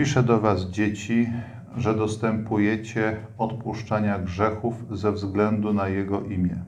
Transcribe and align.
Piszę 0.00 0.22
do 0.22 0.40
Was, 0.40 0.64
dzieci, 0.64 1.32
że 1.76 1.94
dostępujecie 1.94 3.16
odpuszczania 3.38 4.18
grzechów 4.18 4.74
ze 4.90 5.12
względu 5.12 5.72
na 5.72 5.88
Jego 5.88 6.20
imię. 6.20 6.64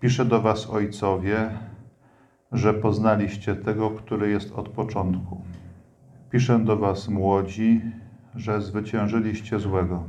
Piszę 0.00 0.24
do 0.24 0.42
Was, 0.42 0.70
ojcowie, 0.70 1.50
że 2.52 2.74
poznaliście 2.74 3.56
tego, 3.56 3.90
który 3.90 4.30
jest 4.30 4.52
od 4.52 4.68
początku. 4.68 5.40
Piszę 6.30 6.58
do 6.58 6.76
Was, 6.76 7.08
młodzi, 7.08 7.80
że 8.34 8.60
zwyciężyliście 8.60 9.58
złego. 9.58 10.04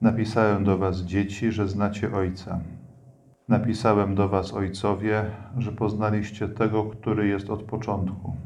Napisałem 0.00 0.64
do 0.64 0.78
Was, 0.78 1.00
dzieci, 1.00 1.52
że 1.52 1.68
znacie 1.68 2.12
Ojca. 2.12 2.60
Napisałem 3.48 4.14
do 4.14 4.28
Was, 4.28 4.52
ojcowie, 4.52 5.24
że 5.58 5.72
poznaliście 5.72 6.48
tego, 6.48 6.84
który 6.84 7.28
jest 7.28 7.50
od 7.50 7.62
początku. 7.62 8.36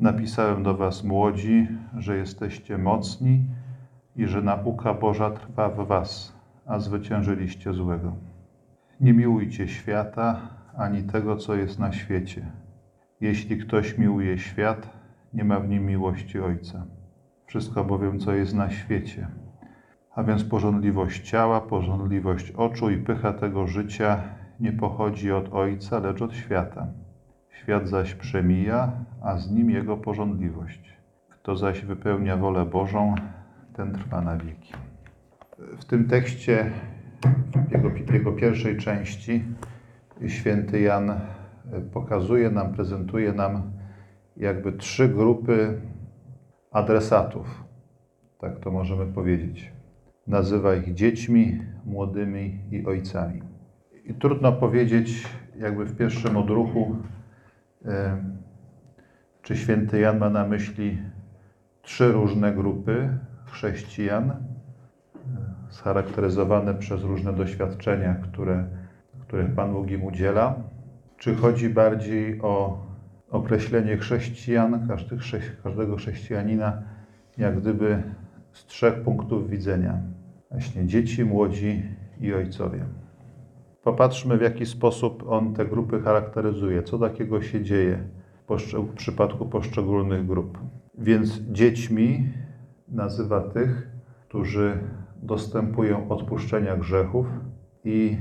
Napisałem 0.00 0.62
do 0.62 0.74
Was, 0.74 1.04
młodzi, 1.04 1.68
że 1.98 2.16
jesteście 2.16 2.78
mocni 2.78 3.44
i 4.16 4.26
że 4.26 4.42
nauka 4.42 4.94
Boża 4.94 5.30
trwa 5.30 5.68
w 5.68 5.86
Was, 5.86 6.36
a 6.66 6.78
zwyciężyliście 6.78 7.72
złego. 7.72 8.12
Nie 9.00 9.12
miłujcie 9.12 9.68
świata 9.68 10.40
ani 10.76 11.02
tego, 11.02 11.36
co 11.36 11.54
jest 11.54 11.78
na 11.78 11.92
świecie. 11.92 12.46
Jeśli 13.20 13.58
ktoś 13.58 13.98
miłuje 13.98 14.38
świat, 14.38 14.90
nie 15.34 15.44
ma 15.44 15.60
w 15.60 15.68
nim 15.68 15.86
miłości 15.86 16.40
Ojca. 16.40 16.86
Wszystko 17.46 17.84
bowiem, 17.84 18.18
co 18.18 18.32
jest 18.32 18.54
na 18.54 18.70
świecie, 18.70 19.28
a 20.14 20.22
więc 20.22 20.44
porządliwość 20.44 21.30
ciała, 21.30 21.60
porządliwość 21.60 22.50
oczu 22.50 22.90
i 22.90 22.98
pycha 22.98 23.32
tego 23.32 23.66
życia 23.66 24.22
nie 24.60 24.72
pochodzi 24.72 25.32
od 25.32 25.52
Ojca, 25.52 25.98
lecz 25.98 26.22
od 26.22 26.34
świata. 26.34 26.86
Świat 27.64 27.88
zaś 27.88 28.14
przemija, 28.14 28.92
a 29.22 29.36
z 29.36 29.50
nim 29.50 29.70
jego 29.70 29.96
porządliwość. 29.96 30.98
Kto 31.28 31.56
zaś 31.56 31.84
wypełnia 31.84 32.36
wolę 32.36 32.66
Bożą, 32.66 33.14
ten 33.76 33.92
trwa 33.92 34.20
na 34.20 34.36
wieki. 34.36 34.72
W 35.78 35.84
tym 35.84 36.08
tekście, 36.08 36.70
jego, 37.70 37.90
jego 38.12 38.32
pierwszej 38.32 38.76
części, 38.76 39.44
święty 40.26 40.80
Jan 40.80 41.20
pokazuje 41.92 42.50
nam, 42.50 42.72
prezentuje 42.72 43.32
nam 43.32 43.62
jakby 44.36 44.72
trzy 44.72 45.08
grupy 45.08 45.80
adresatów. 46.72 47.64
Tak 48.40 48.58
to 48.58 48.70
możemy 48.70 49.06
powiedzieć. 49.06 49.72
Nazywa 50.26 50.74
ich 50.74 50.94
dziećmi, 50.94 51.58
młodymi 51.84 52.58
i 52.70 52.86
ojcami. 52.86 53.42
I 54.04 54.14
trudno 54.14 54.52
powiedzieć, 54.52 55.28
jakby 55.58 55.84
w 55.84 55.96
pierwszym 55.96 56.36
odruchu, 56.36 56.96
czy 59.42 59.56
święty 59.56 59.98
Jan 60.00 60.18
ma 60.18 60.30
na 60.30 60.46
myśli 60.46 60.98
trzy 61.82 62.12
różne 62.12 62.52
grupy 62.52 63.08
chrześcijan, 63.46 64.32
scharakteryzowane 65.68 66.74
przez 66.74 67.02
różne 67.02 67.32
doświadczenia, 67.32 68.14
które, 68.14 68.64
których 69.20 69.54
Pan 69.54 69.72
Bóg 69.72 69.90
im 69.90 70.04
udziela, 70.04 70.54
czy 71.18 71.34
chodzi 71.34 71.68
bardziej 71.68 72.40
o 72.42 72.84
określenie 73.30 73.96
chrześcijan, 73.96 74.88
każdych, 74.88 75.20
każdego 75.62 75.96
chrześcijanina, 75.96 76.82
jak 77.38 77.60
gdyby 77.60 78.02
z 78.52 78.66
trzech 78.66 79.02
punktów 79.02 79.50
widzenia. 79.50 79.98
Właśnie 80.50 80.86
dzieci, 80.86 81.24
młodzi 81.24 81.82
i 82.20 82.34
ojcowie. 82.34 82.84
Popatrzmy, 83.84 84.38
w 84.38 84.42
jaki 84.42 84.66
sposób 84.66 85.24
on 85.28 85.54
te 85.54 85.66
grupy 85.66 86.00
charakteryzuje, 86.00 86.82
co 86.82 86.98
takiego 86.98 87.42
się 87.42 87.62
dzieje 87.62 88.08
w 88.48 88.94
przypadku 88.94 89.46
poszczególnych 89.46 90.26
grup. 90.26 90.58
Więc 90.98 91.40
dziećmi 91.40 92.28
nazywa 92.88 93.40
tych, 93.40 93.90
którzy 94.28 94.78
dostępują 95.22 96.08
odpuszczenia 96.08 96.76
grzechów 96.76 97.26
i 97.84 98.16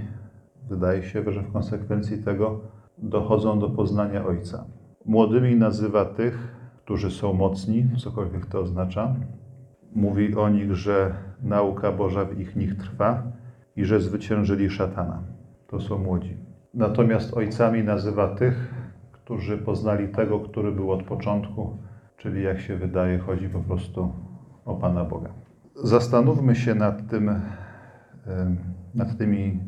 wydaje 0.69 1.03
się, 1.03 1.23
że 1.31 1.41
w 1.41 1.53
konsekwencji 1.53 2.23
tego 2.23 2.59
dochodzą 2.97 3.59
do 3.59 3.69
poznania 3.69 4.25
Ojca. 4.25 4.65
Młodymi 5.05 5.55
nazywa 5.55 6.05
tych, 6.05 6.55
którzy 6.77 7.11
są 7.11 7.33
mocni, 7.33 7.85
cokolwiek 7.97 8.45
to 8.45 8.59
oznacza. 8.59 9.15
Mówi 9.95 10.35
o 10.35 10.49
nich, 10.49 10.75
że 10.75 11.15
nauka 11.41 11.91
Boża 11.91 12.25
w 12.25 12.39
ich 12.39 12.55
nich 12.55 12.75
trwa 12.77 13.23
i 13.75 13.85
że 13.85 13.99
zwyciężyli 13.99 14.69
szatana. 14.69 15.23
To 15.73 15.79
są 15.79 15.97
młodzi. 15.97 16.37
Natomiast 16.73 17.33
ojcami 17.33 17.83
nazywa 17.83 18.35
tych, 18.35 18.73
którzy 19.11 19.57
poznali 19.57 20.07
tego, 20.07 20.39
który 20.39 20.71
był 20.71 20.91
od 20.91 21.03
początku, 21.03 21.77
czyli 22.17 22.43
jak 22.43 22.59
się 22.59 22.77
wydaje, 22.77 23.19
chodzi 23.19 23.49
po 23.49 23.59
prostu 23.59 24.13
o 24.65 24.75
Pana 24.75 25.05
Boga. 25.05 25.33
Zastanówmy 25.75 26.55
się 26.55 26.75
nad 26.75 27.09
tym, 27.09 27.41
nad 28.95 29.17
tymi 29.17 29.59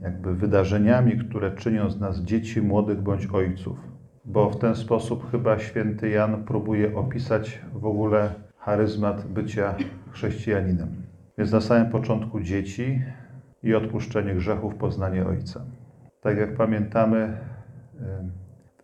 jakby 0.00 0.34
wydarzeniami, 0.34 1.18
które 1.18 1.52
czynią 1.52 1.90
z 1.90 2.00
nas 2.00 2.20
dzieci, 2.20 2.62
młodych 2.62 3.02
bądź 3.02 3.26
ojców 3.26 3.78
bo 4.24 4.50
w 4.50 4.58
ten 4.58 4.74
sposób 4.74 5.30
chyba 5.30 5.58
święty 5.58 6.08
Jan 6.08 6.44
próbuje 6.44 6.96
opisać 6.96 7.60
w 7.74 7.86
ogóle 7.86 8.34
charyzmat 8.58 9.26
bycia 9.26 9.74
chrześcijaninem. 10.10 11.02
Więc 11.38 11.52
na 11.52 11.60
samym 11.60 11.90
początku 11.90 12.40
dzieci 12.40 13.02
i 13.62 13.74
odpuszczenie 13.74 14.34
grzechów, 14.34 14.74
poznanie 14.74 15.26
Ojca. 15.26 15.64
Tak 16.20 16.36
jak 16.38 16.56
pamiętamy, 16.56 17.38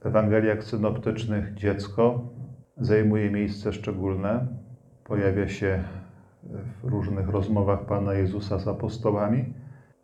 w 0.01 0.07
Ewangeliach 0.07 0.65
synoptycznych 0.65 1.55
dziecko 1.55 2.23
zajmuje 2.77 3.31
miejsce 3.31 3.73
szczególne, 3.73 4.47
pojawia 5.05 5.49
się 5.49 5.85
w 6.83 6.85
różnych 6.85 7.29
rozmowach 7.29 7.87
Pana 7.87 8.15
Jezusa 8.15 8.59
z 8.59 8.69
apostołami. 8.69 9.45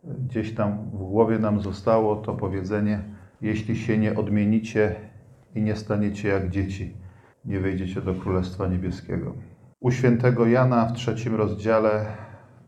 Gdzieś 0.03 0.55
tam 0.55 0.77
w 0.93 0.97
głowie 0.97 1.39
nam 1.39 1.61
zostało 1.61 2.15
to 2.15 2.33
powiedzenie: 2.33 3.03
Jeśli 3.41 3.77
się 3.77 3.97
nie 3.97 4.15
odmienicie 4.15 4.95
i 5.55 5.61
nie 5.61 5.75
staniecie 5.75 6.29
jak 6.29 6.49
dzieci, 6.49 6.93
nie 7.45 7.59
wejdziecie 7.59 8.01
do 8.01 8.13
Królestwa 8.13 8.67
Niebieskiego. 8.67 9.33
U 9.79 9.91
świętego 9.91 10.47
Jana 10.47 10.85
w 10.85 10.93
trzecim 10.93 11.35
rozdziale 11.35 12.05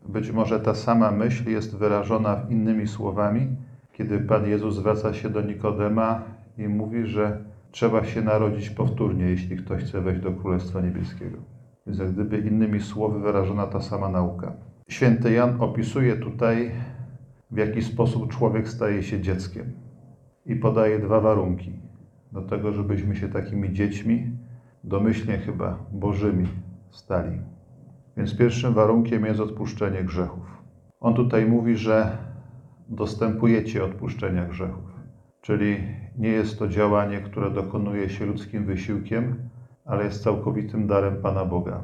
być 0.08 0.32
może 0.32 0.60
ta 0.60 0.76
sama 0.76 1.12
myśl 1.12 1.50
jest 1.50 1.78
wyrażona 1.78 2.42
innymi 2.50 2.88
słowami, 2.88 3.48
kiedy 3.94 4.20
Pan 4.20 4.48
Jezus 4.48 4.76
zwraca 4.76 5.14
się 5.14 5.30
do 5.30 5.42
Nikodema 5.42 6.22
i 6.58 6.68
mówi, 6.68 7.06
że 7.06 7.44
trzeba 7.72 8.04
się 8.04 8.22
narodzić 8.22 8.70
powtórnie, 8.70 9.26
jeśli 9.26 9.58
ktoś 9.58 9.84
chce 9.84 10.02
wejść 10.02 10.22
do 10.22 10.32
Królestwa 10.32 10.82
Niebieskiego. 10.82 11.38
Więc 11.88 12.00
jak 12.00 12.12
gdyby 12.12 12.38
innymi 12.38 12.80
słowy 12.80 13.20
wyrażona 13.20 13.68
ta 13.68 13.82
sama 13.82 14.10
nauka. 14.10 14.54
Święty 14.90 15.32
Jan 15.32 15.62
opisuje 15.62 16.16
tutaj, 16.16 16.72
w 17.52 17.58
jaki 17.58 17.82
sposób 17.82 18.32
człowiek 18.32 18.70
staje 18.70 19.04
się 19.04 19.22
dzieckiem 19.22 19.72
i 20.46 20.56
podaje 20.56 21.00
dwa 21.00 21.20
warunki 21.20 21.72
do 22.32 22.42
tego, 22.42 22.72
żebyśmy 22.72 23.16
się 23.16 23.28
takimi 23.28 23.74
dziećmi, 23.74 24.32
domyślnie 24.84 25.38
chyba 25.38 25.80
bożymi, 25.92 26.48
stali. 26.92 27.40
Więc 28.18 28.38
pierwszym 28.38 28.74
warunkiem 28.74 29.26
jest 29.26 29.40
odpuszczenie 29.40 30.04
grzechów. 30.04 30.64
On 31.00 31.14
tutaj 31.14 31.46
mówi, 31.46 31.78
że 31.78 32.18
dostępujecie 32.90 33.84
odpuszczenia 33.84 34.46
grzechów. 34.46 34.84
Czyli 35.42 35.78
nie 36.18 36.30
jest 36.30 36.60
to 36.60 36.68
działanie, 36.68 37.20
które 37.20 37.52
dokonuje 37.52 38.10
się 38.10 38.26
ludzkim 38.26 38.66
wysiłkiem, 38.66 39.50
ale 39.86 40.04
jest 40.04 40.24
całkowitym 40.24 40.88
darem 40.88 41.22
Pana 41.22 41.46
Boga. 41.46 41.82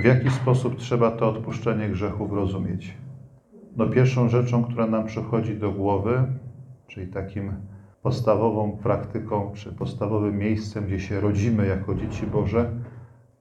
W 0.00 0.04
jaki 0.04 0.30
sposób 0.30 0.76
trzeba 0.76 1.10
to 1.10 1.28
odpuszczenie 1.28 1.88
grzechów 1.88 2.32
rozumieć? 2.32 2.96
No 3.76 3.86
pierwszą 3.86 4.28
rzeczą, 4.28 4.64
która 4.64 4.86
nam 4.86 5.06
przychodzi 5.06 5.56
do 5.56 5.72
głowy, 5.72 6.24
czyli 6.86 7.06
takim 7.06 7.52
podstawową 8.02 8.78
praktyką, 8.82 9.52
czy 9.54 9.72
podstawowym 9.72 10.38
miejscem, 10.38 10.86
gdzie 10.86 11.00
się 11.00 11.20
rodzimy 11.20 11.66
jako 11.66 11.94
dzieci 11.94 12.26
Boże, 12.26 12.70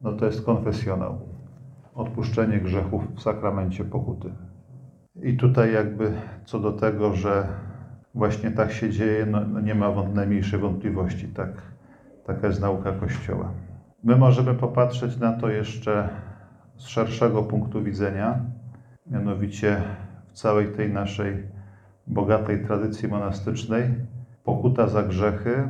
no 0.01 0.13
to 0.13 0.25
jest 0.25 0.45
konfesjonał. 0.45 1.19
Odpuszczenie 1.95 2.57
grzechów 2.57 3.15
w 3.15 3.21
sakramencie 3.21 3.83
pokuty. 3.83 4.31
I 5.23 5.37
tutaj 5.37 5.73
jakby 5.73 6.13
co 6.45 6.59
do 6.59 6.71
tego, 6.71 7.13
że 7.13 7.47
właśnie 8.15 8.51
tak 8.51 8.71
się 8.71 8.89
dzieje, 8.89 9.25
no, 9.25 9.41
no 9.47 9.59
nie 9.59 9.75
ma 9.75 10.03
najmniejszej 10.13 10.59
wątpliwości. 10.59 11.27
Tak, 11.27 11.49
taka 12.25 12.47
jest 12.47 12.61
nauka 12.61 12.91
Kościoła. 12.91 13.51
My 14.03 14.15
możemy 14.15 14.53
popatrzeć 14.53 15.17
na 15.17 15.33
to 15.33 15.49
jeszcze 15.49 16.09
z 16.77 16.87
szerszego 16.87 17.43
punktu 17.43 17.83
widzenia, 17.83 18.39
mianowicie 19.07 19.81
w 20.27 20.33
całej 20.33 20.67
tej 20.67 20.93
naszej 20.93 21.43
bogatej 22.07 22.65
tradycji 22.65 23.07
monastycznej 23.07 23.83
Pokuta 24.43 24.87
za 24.87 25.03
grzechy, 25.03 25.67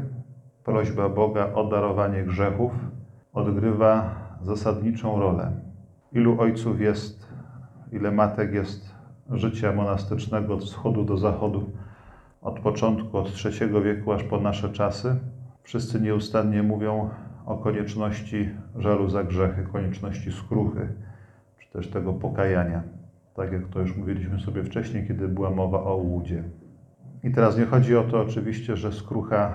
prośba 0.64 1.10
Boga 1.10 1.54
o 1.54 1.64
darowanie 1.64 2.24
grzechów 2.24 2.72
odgrywa 3.34 4.21
zasadniczą 4.44 5.20
rolę. 5.20 5.52
Ilu 6.12 6.42
ojców 6.42 6.82
jest, 6.82 7.28
ile 7.92 8.12
matek 8.12 8.54
jest 8.54 8.96
życia 9.32 9.74
monastycznego 9.74 10.54
od 10.54 10.64
wschodu 10.64 11.04
do 11.04 11.18
zachodu, 11.18 11.70
od 12.42 12.60
początku, 12.60 13.18
od 13.18 13.28
III 13.46 13.84
wieku 13.84 14.14
aż 14.14 14.24
po 14.24 14.40
nasze 14.40 14.70
czasy. 14.70 15.16
Wszyscy 15.64 16.02
nieustannie 16.02 16.64
mówią 16.64 17.10
o 17.46 17.58
konieczności 17.58 18.50
żalu 18.76 19.10
za 19.10 19.24
grzechy, 19.24 19.64
konieczności 19.72 20.32
skruchy, 20.32 20.88
czy 21.60 21.72
też 21.72 21.88
tego 21.88 22.14
pokajania. 22.14 22.84
Tak 23.36 23.52
jak 23.52 23.68
to 23.68 23.80
już 23.80 23.98
mówiliśmy 23.98 24.40
sobie 24.40 24.64
wcześniej, 24.64 25.08
kiedy 25.08 25.28
była 25.28 25.50
mowa 25.50 25.84
o 25.84 25.96
łudzie. 25.96 26.44
I 27.24 27.32
teraz 27.32 27.58
nie 27.58 27.66
chodzi 27.66 27.98
o 27.98 28.04
to 28.04 28.22
oczywiście, 28.22 28.78
że 28.78 28.92
skrucha 28.92 29.54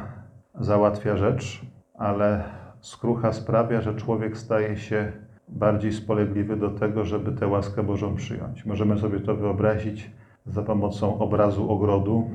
załatwia 0.61 1.17
rzecz, 1.17 1.67
ale 1.95 2.45
skrucha 2.87 3.33
sprawia, 3.33 3.81
że 3.81 3.95
człowiek 3.95 4.37
staje 4.37 4.77
się 4.77 5.13
bardziej 5.49 5.93
spolegliwy 5.93 6.57
do 6.57 6.71
tego, 6.71 7.05
żeby 7.05 7.33
tę 7.33 7.47
łaskę 7.47 7.83
Bożą 7.83 8.15
przyjąć. 8.15 8.67
Możemy 8.67 8.99
sobie 8.99 9.21
to 9.21 9.37
wyobrazić 9.37 10.11
za 10.47 10.63
pomocą 10.63 11.19
obrazu 11.19 11.71
ogrodu, 11.71 12.31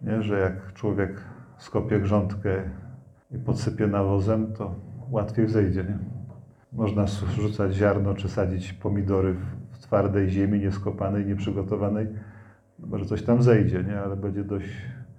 nie? 0.00 0.22
że 0.22 0.40
jak 0.40 0.72
człowiek 0.72 1.24
skopie 1.58 2.00
grządkę 2.00 2.62
i 3.30 3.38
podsypie 3.38 3.86
nawozem, 3.86 4.52
to 4.52 4.74
łatwiej 5.10 5.48
zejdzie. 5.48 5.84
Nie? 5.84 5.98
Można 6.72 7.06
rzucać 7.36 7.74
ziarno 7.74 8.14
czy 8.14 8.28
sadzić 8.28 8.72
pomidory 8.72 9.36
w 9.70 9.78
twardej 9.78 10.30
ziemi, 10.30 10.60
nieskopanej, 10.60 11.26
nieprzygotowanej. 11.26 12.06
No 12.78 12.86
może 12.86 13.04
coś 13.04 13.22
tam 13.22 13.42
zejdzie, 13.42 13.84
nie? 13.84 14.00
ale 14.00 14.16
będzie 14.16 14.44
dość 14.44 14.70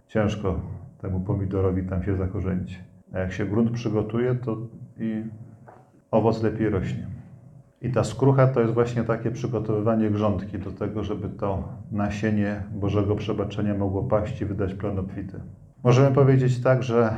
ciężko 0.08 0.60
temu 1.02 1.20
pomidorowi 1.20 1.84
tam 1.84 2.04
się 2.04 2.16
zakorzenić. 2.16 2.91
A 3.14 3.20
jak 3.20 3.34
się 3.34 3.46
grunt 3.46 3.72
przygotuje, 3.72 4.36
to 4.36 4.58
i 5.00 5.24
owoc 6.12 6.44
lepiej 6.44 6.70
rośnie. 6.70 7.08
I 7.82 7.92
ta 7.92 8.04
skrucha 8.04 8.48
to 8.48 8.62
jest 8.62 8.74
właśnie 8.74 9.04
takie 9.04 9.32
przygotowywanie 9.32 10.10
grządki 10.10 10.60
do 10.60 10.72
tego, 10.72 11.04
żeby 11.04 11.30
to 11.30 11.64
nasienie 11.92 12.64
Bożego 12.72 13.16
przebaczenia 13.16 13.74
mogło 13.74 14.04
paść 14.04 14.42
i 14.42 14.46
wydać 14.46 14.74
plon 14.74 15.00
obfity. 15.00 15.40
Możemy 15.84 16.16
powiedzieć 16.16 16.62
tak, 16.62 16.84
że 16.84 17.16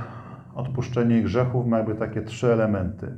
odpuszczenie 0.56 1.22
grzechów 1.22 1.68
ma 1.68 1.78
jakby 1.78 1.96
takie 1.96 2.22
trzy 2.22 2.54
elementy. 2.54 3.14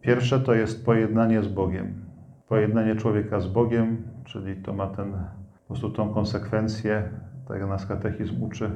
Pierwsze 0.00 0.40
to 0.40 0.54
jest 0.54 0.84
pojednanie 0.84 1.42
z 1.42 1.48
Bogiem. 1.48 2.04
Pojednanie 2.48 2.96
człowieka 2.96 3.40
z 3.40 3.48
Bogiem, 3.48 3.96
czyli 4.24 4.56
to 4.56 4.72
ma 4.72 4.86
ten, 4.86 5.12
po 5.12 5.66
prostu 5.66 5.90
tą 5.90 6.14
konsekwencję, 6.14 7.02
tak 7.48 7.60
jak 7.60 7.68
nas 7.68 7.86
katechizm 7.86 8.42
uczy, 8.42 8.70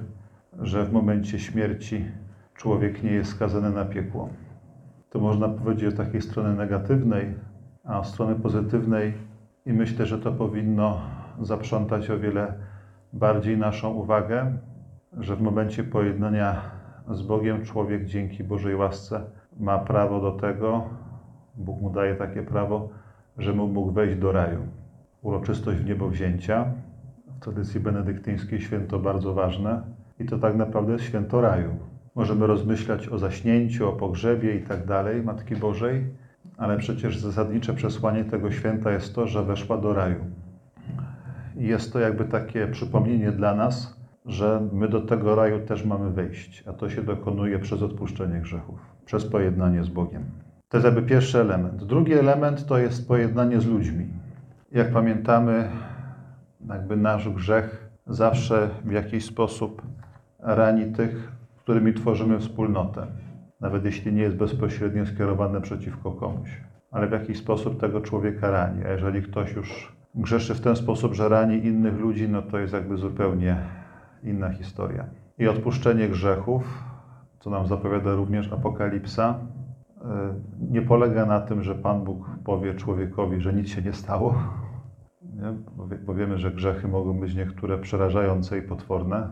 że 0.60 0.84
w 0.84 0.92
momencie 0.92 1.38
śmierci 1.38 2.04
człowiek 2.56 3.02
nie 3.02 3.10
jest 3.10 3.30
skazany 3.30 3.70
na 3.70 3.84
piekło. 3.84 4.28
To 5.10 5.20
można 5.20 5.48
powiedzieć 5.48 5.94
o 5.94 5.96
takiej 5.96 6.22
strony 6.22 6.54
negatywnej, 6.54 7.34
a 7.84 7.98
od 7.98 8.06
strony 8.06 8.34
pozytywnej 8.34 9.14
i 9.66 9.72
myślę, 9.72 10.06
że 10.06 10.18
to 10.18 10.32
powinno 10.32 11.00
zaprzątać 11.40 12.10
o 12.10 12.18
wiele 12.18 12.54
bardziej 13.12 13.58
naszą 13.58 13.92
uwagę, 13.92 14.52
że 15.18 15.36
w 15.36 15.42
momencie 15.42 15.84
pojednania 15.84 16.60
z 17.10 17.22
Bogiem 17.22 17.64
człowiek 17.64 18.04
dzięki 18.04 18.44
Bożej 18.44 18.76
łasce 18.76 19.20
ma 19.60 19.78
prawo 19.78 20.20
do 20.20 20.32
tego, 20.32 20.84
Bóg 21.56 21.80
mu 21.80 21.90
daje 21.90 22.14
takie 22.14 22.42
prawo, 22.42 22.88
że 23.38 23.52
mógł 23.52 23.90
wejść 23.90 24.16
do 24.16 24.32
raju. 24.32 24.60
Uroczystość 25.22 25.78
w 25.78 25.86
niebo 25.86 26.08
wzięcia, 26.08 26.64
w 27.26 27.40
tradycji 27.40 27.80
benedyktyńskiej 27.80 28.60
święto 28.60 28.98
bardzo 28.98 29.34
ważne 29.34 29.82
i 30.18 30.24
to 30.24 30.38
tak 30.38 30.56
naprawdę 30.56 30.92
jest 30.92 31.04
święto 31.04 31.40
raju. 31.40 31.70
Możemy 32.16 32.46
rozmyślać 32.46 33.08
o 33.08 33.18
zaśnięciu, 33.18 33.88
o 33.88 33.92
pogrzebie 33.92 34.56
i 34.56 34.62
tak 34.62 34.86
dalej 34.86 35.22
Matki 35.22 35.56
Bożej, 35.56 36.04
ale 36.56 36.76
przecież 36.76 37.18
zasadnicze 37.18 37.74
przesłanie 37.74 38.24
tego 38.24 38.50
święta 38.50 38.92
jest 38.92 39.14
to, 39.14 39.26
że 39.26 39.44
weszła 39.44 39.78
do 39.78 39.94
raju. 39.94 40.24
I 41.56 41.66
jest 41.66 41.92
to 41.92 41.98
jakby 41.98 42.24
takie 42.24 42.66
przypomnienie 42.66 43.32
dla 43.32 43.54
nas, 43.54 44.00
że 44.26 44.68
my 44.72 44.88
do 44.88 45.00
tego 45.00 45.34
raju 45.34 45.60
też 45.66 45.84
mamy 45.84 46.10
wejść, 46.10 46.64
a 46.68 46.72
to 46.72 46.90
się 46.90 47.02
dokonuje 47.02 47.58
przez 47.58 47.82
odpuszczenie 47.82 48.40
grzechów, 48.40 48.78
przez 49.04 49.26
pojednanie 49.26 49.84
z 49.84 49.88
Bogiem. 49.88 50.24
To 50.68 50.76
jest 50.76 50.84
jakby 50.84 51.02
pierwszy 51.02 51.40
element. 51.40 51.84
Drugi 51.84 52.12
element 52.12 52.66
to 52.66 52.78
jest 52.78 53.08
pojednanie 53.08 53.60
z 53.60 53.66
ludźmi. 53.66 54.06
Jak 54.72 54.92
pamiętamy, 54.92 55.68
jakby 56.68 56.96
nasz 56.96 57.28
grzech 57.28 57.88
zawsze 58.06 58.70
w 58.84 58.92
jakiś 58.92 59.24
sposób 59.24 59.82
rani 60.38 60.92
tych, 60.92 61.32
którymi 61.66 61.94
tworzymy 61.94 62.38
wspólnotę 62.38 63.06
nawet 63.60 63.84
jeśli 63.84 64.12
nie 64.12 64.22
jest 64.22 64.36
bezpośrednio 64.36 65.06
skierowane 65.06 65.60
przeciwko 65.60 66.12
komuś, 66.12 66.60
ale 66.90 67.08
w 67.08 67.12
jakiś 67.12 67.38
sposób 67.38 67.80
tego 67.80 68.00
człowieka 68.00 68.50
rani. 68.50 68.84
A 68.84 68.88
jeżeli 68.88 69.22
ktoś 69.22 69.52
już 69.52 69.96
grzeszy 70.14 70.54
w 70.54 70.60
ten 70.60 70.76
sposób, 70.76 71.14
że 71.14 71.28
rani 71.28 71.66
innych 71.66 71.98
ludzi, 71.98 72.28
no 72.28 72.42
to 72.42 72.58
jest 72.58 72.74
jakby 72.74 72.96
zupełnie 72.96 73.56
inna 74.22 74.50
historia. 74.50 75.04
I 75.38 75.48
odpuszczenie 75.48 76.08
grzechów, 76.08 76.84
co 77.40 77.50
nam 77.50 77.66
zapowiada 77.66 78.14
również 78.14 78.52
Apokalipsa, 78.52 79.38
e, 80.04 80.34
nie 80.70 80.82
polega 80.82 81.26
na 81.26 81.40
tym, 81.40 81.62
że 81.62 81.74
Pan 81.74 82.04
Bóg 82.04 82.30
powie 82.44 82.74
człowiekowi, 82.74 83.40
że 83.40 83.52
nic 83.52 83.68
się 83.68 83.82
nie 83.82 83.92
stało, 83.92 84.34
nie? 85.22 85.54
bo 86.06 86.14
wiemy, 86.14 86.38
że 86.38 86.50
grzechy 86.50 86.88
mogą 86.88 87.20
być 87.20 87.34
niektóre 87.34 87.78
przerażające 87.78 88.58
i 88.58 88.62
potworne, 88.62 89.30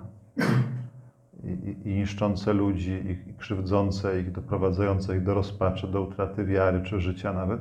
i, 1.85 1.95
niszczące 1.95 2.53
ludzi, 2.53 2.93
i 2.93 3.35
krzywdzące 3.35 4.21
ich, 4.21 4.33
doprowadzające 4.33 5.17
ich 5.17 5.23
do 5.23 5.35
rozpaczy, 5.35 5.87
do 5.87 6.03
utraty 6.03 6.45
wiary 6.45 6.83
czy 6.83 7.01
życia 7.01 7.33
nawet, 7.33 7.61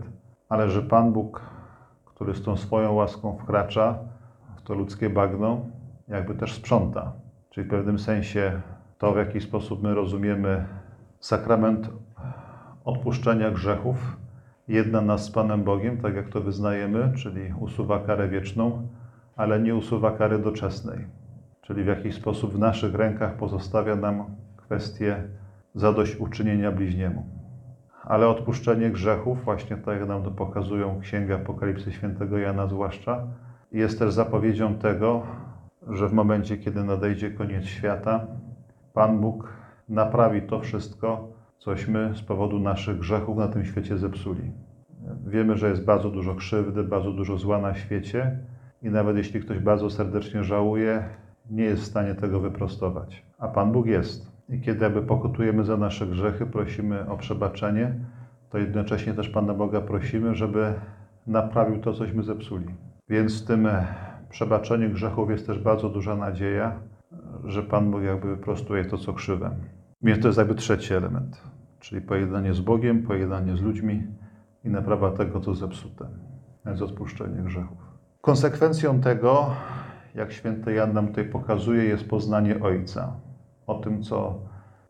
ale 0.49 0.69
że 0.69 0.81
Pan 0.81 1.13
Bóg, 1.13 1.41
który 2.05 2.35
z 2.35 2.43
tą 2.43 2.57
swoją 2.57 2.93
łaską 2.93 3.37
wkracza 3.37 3.97
w 4.57 4.61
to 4.61 4.73
ludzkie 4.73 5.09
bagno, 5.09 5.61
jakby 6.07 6.35
też 6.35 6.53
sprząta. 6.53 7.13
Czyli 7.49 7.67
w 7.67 7.69
pewnym 7.69 7.99
sensie 7.99 8.61
to, 8.97 9.13
w 9.13 9.17
jaki 9.17 9.41
sposób 9.41 9.83
my 9.83 9.93
rozumiemy 9.93 10.65
sakrament 11.19 11.89
odpuszczenia 12.85 13.51
grzechów, 13.51 14.17
jedna 14.67 15.01
nas 15.01 15.25
z 15.25 15.31
Panem 15.31 15.63
Bogiem, 15.63 15.97
tak 15.97 16.15
jak 16.15 16.29
to 16.29 16.41
wyznajemy, 16.41 17.11
czyli 17.15 17.53
usuwa 17.59 17.99
karę 17.99 18.27
wieczną, 18.27 18.87
ale 19.35 19.59
nie 19.59 19.75
usuwa 19.75 20.11
kary 20.11 20.39
doczesnej 20.39 21.22
czyli 21.63 21.83
w 21.83 21.87
jakiś 21.87 22.15
sposób 22.15 22.53
w 22.53 22.59
naszych 22.59 22.95
rękach 22.95 23.33
pozostawia 23.33 23.95
nam 23.95 24.25
kwestię 24.57 25.23
zadośćuczynienia 25.75 26.71
bliźniemu. 26.71 27.25
Ale 28.03 28.27
odpuszczenie 28.27 28.89
grzechów, 28.89 29.43
właśnie 29.43 29.77
tak 29.77 29.99
jak 29.99 30.07
nam 30.07 30.23
to 30.23 30.31
pokazują 30.31 30.99
Księga 30.99 31.35
Apokalipsy 31.35 31.91
Świętego 31.91 32.37
Jana 32.37 32.67
zwłaszcza, 32.67 33.27
jest 33.71 33.99
też 33.99 34.13
zapowiedzią 34.13 34.75
tego, 34.75 35.23
że 35.89 36.09
w 36.09 36.13
momencie, 36.13 36.57
kiedy 36.57 36.83
nadejdzie 36.83 37.31
koniec 37.31 37.65
świata, 37.65 38.27
Pan 38.93 39.19
Bóg 39.21 39.53
naprawi 39.89 40.41
to 40.41 40.59
wszystko, 40.59 41.27
cośmy 41.57 42.11
z 42.15 42.21
powodu 42.21 42.59
naszych 42.59 42.99
grzechów 42.99 43.37
na 43.37 43.47
tym 43.47 43.65
świecie 43.65 43.97
zepsuli. 43.97 44.51
Wiemy, 45.27 45.57
że 45.57 45.69
jest 45.69 45.85
bardzo 45.85 46.09
dużo 46.09 46.35
krzywdy, 46.35 46.83
bardzo 46.83 47.11
dużo 47.11 47.37
zła 47.37 47.61
na 47.61 47.73
świecie 47.75 48.39
i 48.81 48.89
nawet 48.89 49.17
jeśli 49.17 49.41
ktoś 49.41 49.59
bardzo 49.59 49.89
serdecznie 49.89 50.43
żałuje, 50.43 51.03
nie 51.49 51.63
jest 51.63 51.83
w 51.83 51.85
stanie 51.85 52.15
tego 52.15 52.39
wyprostować. 52.39 53.23
A 53.39 53.47
Pan 53.47 53.71
Bóg 53.71 53.85
jest. 53.85 54.33
I 54.49 54.61
kiedy 54.61 54.83
jakby 54.83 55.01
pokutujemy 55.01 55.63
za 55.63 55.77
nasze 55.77 56.07
grzechy, 56.07 56.45
prosimy 56.45 57.09
o 57.09 57.17
przebaczenie, 57.17 57.93
to 58.49 58.57
jednocześnie 58.57 59.13
też 59.13 59.29
Pana 59.29 59.53
Boga 59.53 59.81
prosimy, 59.81 60.35
żeby 60.35 60.73
naprawił 61.27 61.81
to, 61.81 61.93
cośmy 61.93 62.23
zepsuli. 62.23 62.65
Więc 63.09 63.43
w 63.43 63.45
tym 63.45 63.67
przebaczeniu 64.29 64.89
grzechów 64.89 65.29
jest 65.29 65.47
też 65.47 65.59
bardzo 65.59 65.89
duża 65.89 66.15
nadzieja, 66.15 66.79
że 67.45 67.63
Pan 67.63 67.91
Bóg 67.91 68.03
jakby 68.03 68.35
wyprostuje 68.35 68.85
to, 68.85 68.97
co 68.97 69.13
krzywe. 69.13 69.55
Więc 70.01 70.21
to 70.21 70.27
jest 70.27 70.37
jakby 70.37 70.55
trzeci 70.55 70.93
element, 70.93 71.41
czyli 71.79 72.01
pojednanie 72.01 72.53
z 72.53 72.61
Bogiem, 72.61 73.03
pojednanie 73.03 73.57
z 73.57 73.61
ludźmi 73.61 74.07
i 74.63 74.69
naprawa 74.69 75.11
tego, 75.11 75.39
co 75.39 75.55
zepsute, 75.55 76.05
więc 76.65 76.81
odpuszczenie 76.81 77.41
grzechów. 77.41 77.77
Konsekwencją 78.21 79.01
tego 79.01 79.51
jak 80.15 80.31
święty 80.31 80.73
Jan 80.73 80.93
nam 80.93 81.07
tutaj 81.07 81.25
pokazuje, 81.25 81.83
jest 81.83 82.09
poznanie 82.09 82.61
Ojca. 82.61 83.13
O 83.67 83.75
tym, 83.75 84.03
co 84.03 84.39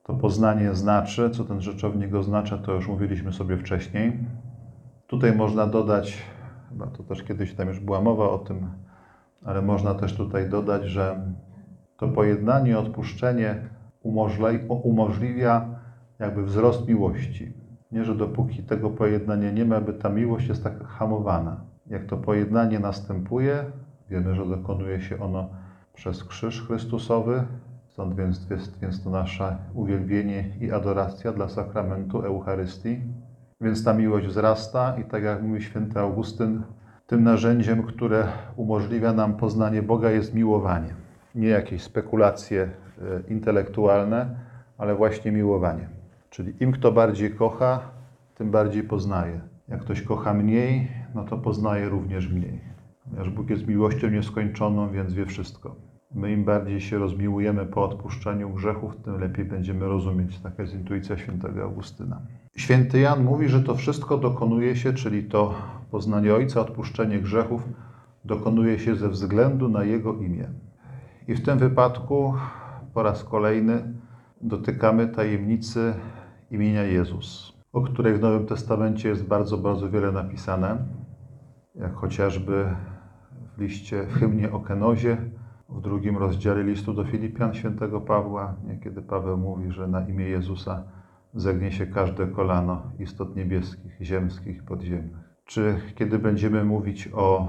to 0.04 0.14
poznanie 0.14 0.76
znaczy, 0.76 1.30
co 1.30 1.44
ten 1.44 1.62
rzeczownik 1.62 2.16
oznacza, 2.16 2.58
to 2.58 2.74
już 2.74 2.88
mówiliśmy 2.88 3.34
sobie 3.34 3.58
wcześniej. 3.58 4.20
Tutaj 5.08 5.36
można 5.36 5.68
dodać, 5.68 6.24
chyba 6.70 6.88
to 6.88 7.04
też 7.04 7.24
kiedyś 7.24 7.54
tam 7.56 7.68
już 7.68 7.80
była 7.80 8.02
mowa 8.02 8.30
o 8.30 8.38
tym, 8.38 8.68
ale 9.46 9.62
można 9.62 9.94
też 9.94 10.16
tutaj 10.16 10.50
dodać, 10.50 10.86
że 10.86 11.34
to 11.98 12.08
pojednanie, 12.08 12.80
odpuszczenie 12.80 13.56
umożliwia 14.84 15.66
jakby 16.20 16.44
wzrost 16.44 16.88
miłości. 16.88 17.54
Nie, 17.92 18.04
że 18.04 18.16
dopóki 18.16 18.64
tego 18.64 18.90
pojednania 18.90 19.52
nie 19.52 19.66
ma, 19.66 19.82
by 19.82 19.94
ta 19.94 20.10
miłość 20.10 20.48
jest 20.48 20.64
tak 20.64 20.84
hamowana. 20.84 21.62
Jak 21.88 22.06
to 22.06 22.18
pojednanie 22.18 22.80
następuje, 22.80 23.66
Wiemy, 24.10 24.36
że 24.36 24.46
dokonuje 24.46 25.02
się 25.02 25.20
ono 25.20 25.50
przez 25.94 26.24
krzyż 26.24 26.68
Chrystusowy, 26.68 27.44
stąd 27.90 28.16
więc, 28.16 28.48
więc 28.82 29.04
to 29.04 29.10
nasze 29.10 29.58
uwielbienie 29.74 30.50
i 30.62 30.72
adoracja 30.72 31.32
dla 31.32 31.50
sakramentu 31.50 32.20
Eucharystii. 32.20 33.00
Więc 33.62 33.84
ta 33.84 33.94
miłość 33.94 34.28
wzrasta 34.28 34.96
i 35.02 35.04
tak 35.04 35.24
jak 35.24 35.44
mówi 35.44 35.62
święty 35.62 36.00
Augustyn, 36.00 36.64
tym 37.08 37.24
narzędziem, 37.24 37.84
które 37.84 38.28
umożliwia 38.56 39.14
nam 39.14 39.38
poznanie 39.38 39.82
Boga 39.82 40.12
jest 40.12 40.34
miłowanie. 40.34 40.96
Nie 41.36 41.48
jakieś 41.48 41.82
spekulacje 41.82 42.62
e, 42.62 43.32
intelektualne, 43.32 44.36
ale 44.78 44.96
właśnie 44.96 45.32
miłowanie. 45.32 45.90
Czyli 46.30 46.54
im 46.60 46.72
kto 46.72 46.92
bardziej 46.92 47.36
kocha, 47.36 47.80
tym 48.36 48.52
bardziej 48.52 48.84
poznaje. 48.84 49.42
Jak 49.68 49.82
ktoś 49.82 50.02
kocha 50.02 50.34
mniej, 50.34 50.92
no 51.16 51.24
to 51.24 51.38
poznaje 51.38 51.90
również 51.90 52.30
mniej. 52.30 52.73
Ponieważ 53.04 53.30
Bóg 53.30 53.50
jest 53.50 53.68
miłością 53.68 54.10
nieskończoną, 54.10 54.92
więc 54.92 55.14
wie 55.14 55.26
wszystko. 55.26 55.76
My 56.16 56.32
im 56.32 56.46
bardziej 56.46 56.82
się 56.82 56.98
rozmiłujemy 56.98 57.66
po 57.66 57.84
odpuszczeniu 57.84 58.50
grzechów, 58.50 58.96
tym 58.96 59.20
lepiej 59.20 59.46
będziemy 59.46 59.86
rozumieć. 59.86 60.40
Taka 60.40 60.62
jest 60.62 60.76
intuicja 60.76 61.18
świętego 61.18 61.64
Augustyna. 61.64 62.22
Święty 62.56 63.00
Jan 63.00 63.24
mówi, 63.24 63.50
że 63.50 63.64
to 63.64 63.76
wszystko 63.76 64.18
dokonuje 64.18 64.76
się, 64.76 64.94
czyli 64.94 65.24
to 65.24 65.54
poznanie 65.92 66.34
Ojca, 66.34 66.62
odpuszczenie 66.62 67.20
grzechów, 67.20 67.70
dokonuje 68.26 68.80
się 68.80 68.96
ze 68.96 69.10
względu 69.10 69.70
na 69.70 69.84
Jego 69.84 70.14
imię. 70.14 70.50
I 71.28 71.36
w 71.36 71.46
tym 71.46 71.58
wypadku 71.60 72.34
po 72.94 73.04
raz 73.04 73.24
kolejny 73.24 73.94
dotykamy 74.42 75.08
tajemnicy 75.08 75.94
imienia 76.52 76.84
Jezus, 76.84 77.54
o 77.74 77.82
której 77.82 78.14
w 78.14 78.22
Nowym 78.22 78.46
Testamencie 78.46 79.10
jest 79.10 79.28
bardzo, 79.28 79.58
bardzo 79.58 79.90
wiele 79.90 80.12
napisane, 80.12 80.78
jak 81.76 81.94
chociażby 81.94 82.66
w 83.58 83.62
liście, 83.62 84.04
w 84.04 84.14
hymnie 84.14 84.52
o 84.52 84.60
Kenozie, 84.60 85.18
w 85.70 85.82
drugim 85.82 86.18
rozdziale 86.18 86.64
listu 86.64 86.94
do 86.94 87.04
Filipian 87.04 87.54
świętego 87.54 88.02
Pawła, 88.02 88.56
kiedy 88.84 89.02
Paweł 89.02 89.38
mówi, 89.38 89.72
że 89.72 89.88
na 89.88 90.08
imię 90.08 90.26
Jezusa 90.26 90.84
zegnie 91.34 91.72
się 91.72 91.88
każde 91.88 92.28
kolano 92.28 92.82
istot 93.00 93.36
niebieskich, 93.36 93.98
ziemskich 94.02 94.64
podziemnych. 94.64 95.24
Czy 95.46 95.76
kiedy 95.96 96.20
będziemy 96.20 96.64
mówić 96.64 97.10
o 97.14 97.48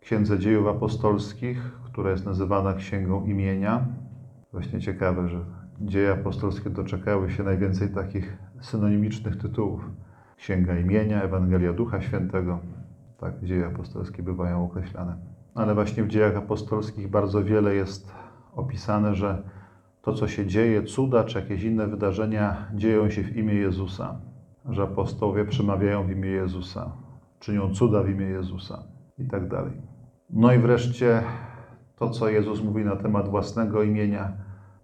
Księdze 0.00 0.38
Dziejów 0.38 0.66
Apostolskich, 0.66 1.58
która 1.84 2.10
jest 2.10 2.26
nazywana 2.26 2.74
Księgą 2.74 3.24
Imienia, 3.24 3.86
właśnie 4.52 4.80
ciekawe, 4.80 5.28
że 5.28 5.40
dzieje 5.80 6.12
apostolskie 6.12 6.70
doczekały 6.70 7.30
się 7.30 7.42
najwięcej 7.42 7.88
takich 7.88 8.36
synonimicznych 8.60 9.36
tytułów. 9.36 9.90
Księga 10.36 10.78
Imienia, 10.78 11.22
Ewangelia 11.22 11.72
Ducha 11.72 12.00
Świętego. 12.00 12.58
Tak 13.18 13.44
dzieje 13.44 13.66
apostolskie 13.66 14.22
bywają 14.22 14.64
określane. 14.64 15.16
Ale 15.54 15.74
właśnie 15.74 16.02
w 16.02 16.08
dziejach 16.08 16.36
apostolskich 16.36 17.10
bardzo 17.10 17.44
wiele 17.44 17.74
jest 17.74 18.12
opisane, 18.56 19.14
że 19.14 19.42
to, 20.02 20.12
co 20.12 20.28
się 20.28 20.46
dzieje, 20.46 20.82
cuda 20.82 21.24
czy 21.24 21.38
jakieś 21.38 21.62
inne 21.62 21.86
wydarzenia, 21.86 22.56
dzieją 22.74 23.10
się 23.10 23.22
w 23.22 23.36
imię 23.36 23.54
Jezusa. 23.54 24.20
Że 24.68 24.82
apostołowie 24.82 25.44
przemawiają 25.44 26.06
w 26.06 26.10
imię 26.10 26.28
Jezusa, 26.28 26.92
czynią 27.40 27.74
cuda 27.74 28.02
w 28.02 28.08
imię 28.08 28.26
Jezusa 28.26 28.82
i 29.18 29.26
tak 29.26 29.48
dalej. 29.48 29.72
No 30.30 30.52
i 30.52 30.58
wreszcie 30.58 31.22
to, 31.96 32.10
co 32.10 32.28
Jezus 32.28 32.64
mówi 32.64 32.84
na 32.84 32.96
temat 32.96 33.28
własnego 33.28 33.82
imienia, 33.82 34.32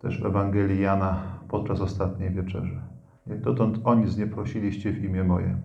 też 0.00 0.22
w 0.22 0.26
Ewangelii 0.26 0.80
Jana 0.80 1.22
podczas 1.48 1.80
ostatniej 1.80 2.30
wieczerzy. 2.30 2.80
Jak 3.26 3.40
dotąd 3.40 3.80
o 3.84 3.94
nic 3.94 4.16
nie 4.16 4.26
prosiliście 4.26 4.92
w 4.92 5.04
imię 5.04 5.24
moje, 5.24 5.56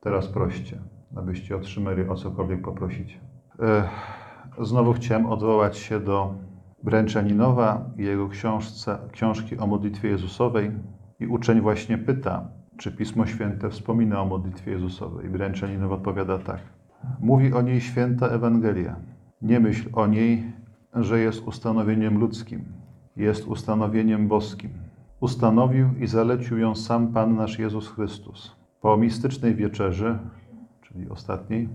teraz 0.00 0.28
proście, 0.28 0.78
abyście 1.16 1.56
otrzymali 1.56 2.08
o 2.08 2.14
cokolwiek 2.14 2.62
poprosić. 2.62 3.20
Znowu 4.60 4.92
chciałem 4.92 5.26
odwołać 5.26 5.78
się 5.78 6.00
do 6.00 6.34
Bręczaninowa 6.82 7.90
i 7.96 8.02
jego 8.02 8.28
książce, 8.28 8.98
książki 9.12 9.58
o 9.58 9.66
modlitwie 9.66 10.08
Jezusowej. 10.08 10.70
I 11.20 11.26
uczeń 11.26 11.60
właśnie 11.60 11.98
pyta, 11.98 12.48
czy 12.76 12.92
Pismo 12.92 13.26
Święte 13.26 13.70
wspomina 13.70 14.22
o 14.22 14.26
modlitwie 14.26 14.70
Jezusowej. 14.70 15.26
I 15.26 15.28
Bręczaninow 15.28 15.92
odpowiada 15.92 16.38
tak. 16.38 16.60
Mówi 17.20 17.52
o 17.52 17.62
niej 17.62 17.80
święta 17.80 18.26
Ewangelia. 18.26 18.96
Nie 19.42 19.60
myśl 19.60 19.88
o 19.92 20.06
niej, 20.06 20.52
że 20.94 21.20
jest 21.20 21.46
ustanowieniem 21.46 22.18
ludzkim, 22.18 22.64
jest 23.16 23.46
ustanowieniem 23.46 24.28
boskim. 24.28 24.70
Ustanowił 25.20 25.88
i 25.98 26.06
zalecił 26.06 26.58
ją 26.58 26.74
sam 26.74 27.08
Pan 27.08 27.36
nasz 27.36 27.58
Jezus 27.58 27.88
Chrystus. 27.88 28.56
Po 28.80 28.96
mistycznej 28.96 29.54
wieczerzy, 29.54 30.18
czyli 30.92 31.08
ostatniej, 31.08 31.68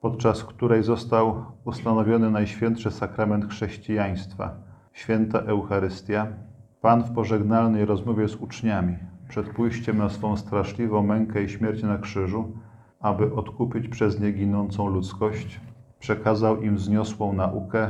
podczas 0.00 0.44
której 0.44 0.82
został 0.82 1.44
ustanowiony 1.64 2.30
Najświętszy 2.30 2.90
Sakrament 2.90 3.48
Chrześcijaństwa, 3.48 4.54
święta 4.92 5.38
Eucharystia, 5.38 6.26
Pan 6.80 7.04
w 7.04 7.10
pożegnalnej 7.10 7.84
rozmowie 7.84 8.28
z 8.28 8.36
uczniami 8.36 8.96
przed 9.28 9.48
pójściem 9.48 9.98
na 9.98 10.08
swą 10.08 10.36
straszliwą 10.36 11.02
mękę 11.02 11.42
i 11.42 11.48
śmierć 11.48 11.82
na 11.82 11.98
krzyżu, 11.98 12.52
aby 13.00 13.34
odkupić 13.34 13.88
przez 13.88 14.20
nie 14.20 14.32
ginącą 14.32 14.88
ludzkość, 14.88 15.60
przekazał 15.98 16.62
im 16.62 16.76
wzniosłą 16.76 17.32
naukę 17.32 17.88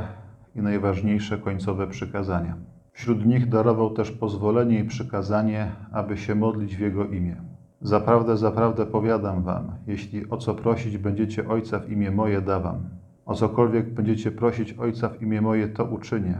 i 0.55 0.61
najważniejsze 0.61 1.37
końcowe 1.37 1.87
przykazania. 1.87 2.55
Wśród 2.91 3.25
nich 3.25 3.49
darował 3.49 3.89
też 3.89 4.11
pozwolenie 4.11 4.79
i 4.79 4.83
przykazanie, 4.83 5.71
aby 5.91 6.17
się 6.17 6.35
modlić 6.35 6.75
w 6.75 6.79
Jego 6.79 7.05
imię. 7.05 7.35
Zaprawdę, 7.81 8.37
zaprawdę 8.37 8.85
powiadam 8.85 9.43
wam, 9.43 9.71
jeśli 9.87 10.29
o 10.29 10.37
co 10.37 10.55
prosić 10.55 10.97
będziecie 10.97 11.47
Ojca 11.49 11.79
w 11.79 11.91
imię 11.91 12.11
moje 12.11 12.41
dawam. 12.41 12.89
O 13.25 13.35
cokolwiek 13.35 13.93
będziecie 13.93 14.31
prosić 14.31 14.73
Ojca 14.73 15.09
w 15.09 15.21
imię 15.21 15.41
moje, 15.41 15.67
to 15.67 15.85
uczynię, 15.85 16.39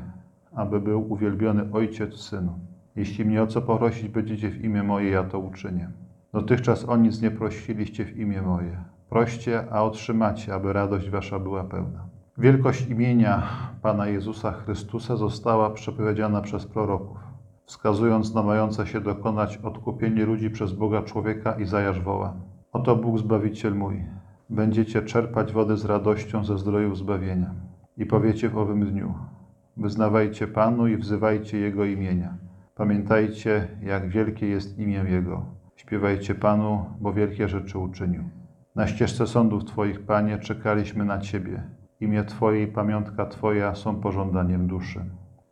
aby 0.55 0.79
był 0.79 1.11
uwielbiony 1.11 1.71
Ojciec 1.73 2.13
w 2.13 2.21
Synu. 2.21 2.59
Jeśli 2.95 3.25
mnie 3.25 3.43
o 3.43 3.47
co 3.47 3.61
prosić 3.61 4.09
będziecie 4.09 4.49
w 4.49 4.63
imię 4.63 4.83
moje, 4.83 5.09
ja 5.09 5.23
to 5.23 5.39
uczynię. 5.39 5.89
Dotychczas 6.33 6.89
o 6.89 6.97
nic 6.97 7.21
nie 7.21 7.31
prosiliście 7.31 8.05
w 8.05 8.17
imię 8.17 8.41
moje. 8.41 8.83
Proście, 9.09 9.63
a 9.71 9.83
otrzymacie, 9.83 10.53
aby 10.53 10.73
radość 10.73 11.09
wasza 11.09 11.39
była 11.39 11.63
pełna. 11.63 12.07
Wielkość 12.37 12.87
imienia 12.87 13.43
Pana 13.81 14.07
Jezusa 14.07 14.51
Chrystusa 14.51 15.15
została 15.15 15.69
przepowiedziana 15.69 16.41
przez 16.41 16.65
proroków, 16.65 17.17
wskazując 17.67 18.33
na 18.33 18.43
mające 18.43 18.87
się 18.87 19.01
dokonać 19.01 19.57
odkupienie 19.57 20.25
ludzi 20.25 20.49
przez 20.49 20.73
Boga 20.73 21.01
człowieka 21.01 21.53
Izajasz 21.53 22.01
woła. 22.01 22.33
Oto 22.71 22.95
Bóg 22.95 23.17
Zbawiciel 23.17 23.75
mój. 23.75 24.05
Będziecie 24.49 25.01
czerpać 25.01 25.53
wody 25.53 25.77
z 25.77 25.85
radością 25.85 26.45
ze 26.45 26.57
zdrojów 26.57 26.97
zbawienia. 26.97 27.53
I 27.97 28.05
powiecie 28.05 28.49
w 28.49 28.57
owym 28.57 28.85
dniu, 28.85 29.13
wyznawajcie 29.77 30.47
Panu 30.47 30.87
i 30.87 30.97
wzywajcie 30.97 31.57
Jego 31.57 31.85
imienia. 31.85 32.37
Pamiętajcie, 32.75 33.67
jak 33.81 34.09
wielkie 34.09 34.47
jest 34.47 34.79
imię 34.79 35.05
Jego. 35.07 35.45
Śpiewajcie 35.75 36.35
Panu, 36.35 36.85
bo 36.99 37.13
wielkie 37.13 37.47
rzeczy 37.47 37.79
uczynił. 37.79 38.23
Na 38.75 38.87
ścieżce 38.87 39.27
sądów 39.27 39.65
Twoich, 39.65 40.05
Panie, 40.05 40.39
czekaliśmy 40.39 41.05
na 41.05 41.17
Ciebie. 41.17 41.63
Imię 41.99 42.23
Twoje 42.23 42.63
i 42.63 42.67
pamiątka 42.67 43.25
Twoja 43.25 43.75
są 43.75 43.95
pożądaniem 43.95 44.67
duszy. 44.67 45.05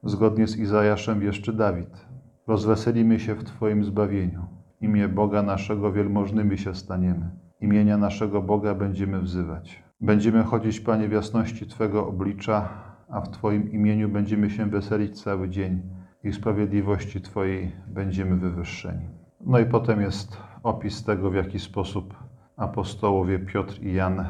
Zgodnie 0.05 0.47
z 0.47 0.57
Izajaszem 0.57 1.19
wieszczy 1.19 1.53
Dawid. 1.53 2.05
Rozweselimy 2.47 3.19
się 3.19 3.35
w 3.35 3.43
Twoim 3.43 3.83
zbawieniu. 3.83 4.45
Imię 4.81 5.07
Boga 5.07 5.43
naszego 5.43 5.91
wielmożnymi 5.91 6.57
się 6.57 6.75
staniemy. 6.75 7.29
Imienia 7.61 7.97
naszego 7.97 8.41
Boga 8.41 8.75
będziemy 8.75 9.21
wzywać. 9.21 9.83
Będziemy 10.01 10.43
chodzić, 10.43 10.79
Panie, 10.79 11.07
w 11.07 11.11
jasności 11.11 11.65
Twego 11.65 12.07
oblicza, 12.07 12.69
a 13.09 13.21
w 13.21 13.29
Twoim 13.29 13.71
imieniu 13.71 14.09
będziemy 14.09 14.49
się 14.49 14.65
weselić 14.65 15.23
cały 15.23 15.49
dzień 15.49 15.81
i 16.23 16.33
sprawiedliwości 16.33 17.21
Twojej 17.21 17.71
będziemy 17.87 18.35
wywyższeni. 18.35 19.09
No 19.45 19.59
i 19.59 19.65
potem 19.65 20.01
jest 20.01 20.37
opis 20.63 21.03
tego, 21.03 21.29
w 21.29 21.35
jaki 21.35 21.59
sposób 21.59 22.13
apostołowie 22.57 23.39
Piotr 23.39 23.81
i 23.81 23.93
Jan 23.93 24.25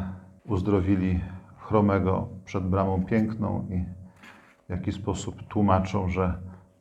uzdrowili 0.46 1.20
chromego 1.58 2.30
przed 2.46 2.64
bramą 2.64 3.06
piękną 3.06 3.68
i 3.70 4.05
w 4.68 4.70
jaki 4.70 4.92
sposób 4.92 5.44
tłumaczą, 5.48 6.10
że 6.10 6.34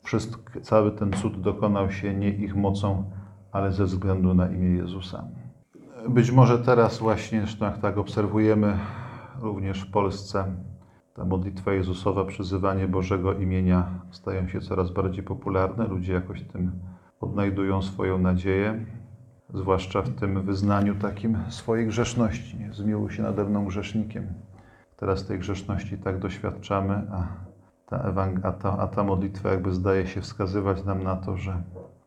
wszystko, 0.03 0.61
cały 0.61 0.91
ten 0.91 1.13
cud 1.13 1.41
dokonał 1.41 1.91
się 1.91 2.13
nie 2.13 2.29
ich 2.29 2.55
mocą, 2.55 3.03
ale 3.51 3.71
ze 3.71 3.85
względu 3.85 4.33
na 4.33 4.49
imię 4.49 4.69
Jezusa. 4.69 5.27
Być 6.09 6.31
może 6.31 6.59
teraz 6.59 6.99
właśnie, 6.99 7.39
zresztą 7.39 7.65
jak 7.65 7.77
tak 7.77 7.97
obserwujemy 7.97 8.77
również 9.41 9.81
w 9.81 9.91
Polsce, 9.91 10.45
ta 11.13 11.25
modlitwa 11.25 11.73
Jezusowa, 11.73 12.25
przyzywanie 12.25 12.87
Bożego 12.87 13.33
imienia 13.33 13.89
stają 14.11 14.47
się 14.47 14.61
coraz 14.61 14.91
bardziej 14.91 15.23
popularne. 15.23 15.87
Ludzie 15.87 16.13
jakoś 16.13 16.43
tym 16.43 16.71
odnajdują 17.21 17.81
swoją 17.81 18.17
nadzieję, 18.17 18.85
zwłaszcza 19.53 20.01
w 20.01 20.09
tym 20.09 20.41
wyznaniu 20.41 20.95
takim 20.95 21.37
swojej 21.49 21.87
grzeszności. 21.87 22.57
Zmiłuj 22.71 23.11
się 23.11 23.23
nade 23.23 23.43
mną 23.43 23.65
grzesznikiem. 23.65 24.27
Teraz 24.97 25.25
tej 25.25 25.39
grzeszności 25.39 25.97
tak 25.97 26.19
doświadczamy, 26.19 26.93
a 27.11 27.44
ta, 27.85 28.13
a, 28.43 28.51
ta, 28.51 28.77
a 28.77 28.87
ta 28.87 29.03
modlitwa 29.03 29.49
jakby 29.49 29.73
zdaje 29.73 30.07
się 30.07 30.21
wskazywać 30.21 30.83
nam 30.83 31.03
na 31.03 31.15
to, 31.15 31.37
że 31.37 31.63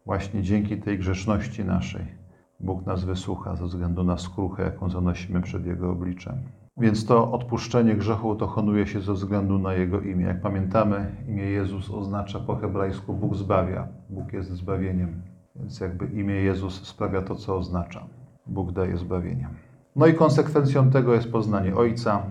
właśnie 0.06 0.42
dzięki 0.42 0.76
tej 0.76 0.98
grzeszności 0.98 1.64
naszej 1.64 2.18
Bóg 2.60 2.86
nas 2.86 3.04
wysłucha 3.04 3.56
ze 3.56 3.66
względu 3.66 4.04
na 4.04 4.18
skruchę, 4.18 4.62
jaką 4.62 4.90
zanosimy 4.90 5.40
przed 5.40 5.66
Jego 5.66 5.90
obliczem. 5.90 6.34
Więc 6.76 7.06
to 7.06 7.32
odpuszczenie 7.32 7.94
grzechu 7.94 8.34
dokonuje 8.34 8.86
się 8.86 9.00
ze 9.00 9.12
względu 9.12 9.58
na 9.58 9.74
Jego 9.74 10.00
imię. 10.00 10.24
Jak 10.24 10.40
pamiętamy, 10.40 11.16
imię 11.28 11.42
Jezus 11.42 11.90
oznacza 11.90 12.40
po 12.40 12.56
hebrajsku 12.56 13.14
Bóg 13.14 13.34
zbawia. 13.34 13.88
Bóg 14.10 14.32
jest 14.32 14.50
zbawieniem. 14.50 15.22
Więc 15.56 15.80
jakby 15.80 16.06
imię 16.06 16.34
Jezus 16.34 16.86
sprawia 16.86 17.22
to, 17.22 17.34
co 17.34 17.56
oznacza. 17.56 18.06
Bóg 18.46 18.72
daje 18.72 18.96
zbawienie. 18.96 19.48
No 19.96 20.06
i 20.06 20.14
konsekwencją 20.14 20.90
tego 20.90 21.14
jest 21.14 21.32
poznanie 21.32 21.76
Ojca, 21.76 22.22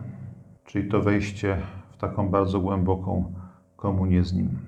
czyli 0.65 0.89
to 0.89 1.01
wejście 1.01 1.57
taką 1.97 2.29
bardzo 2.29 2.59
głęboką 2.59 3.33
komunię 3.75 4.23
z 4.23 4.33
Nim. 4.33 4.59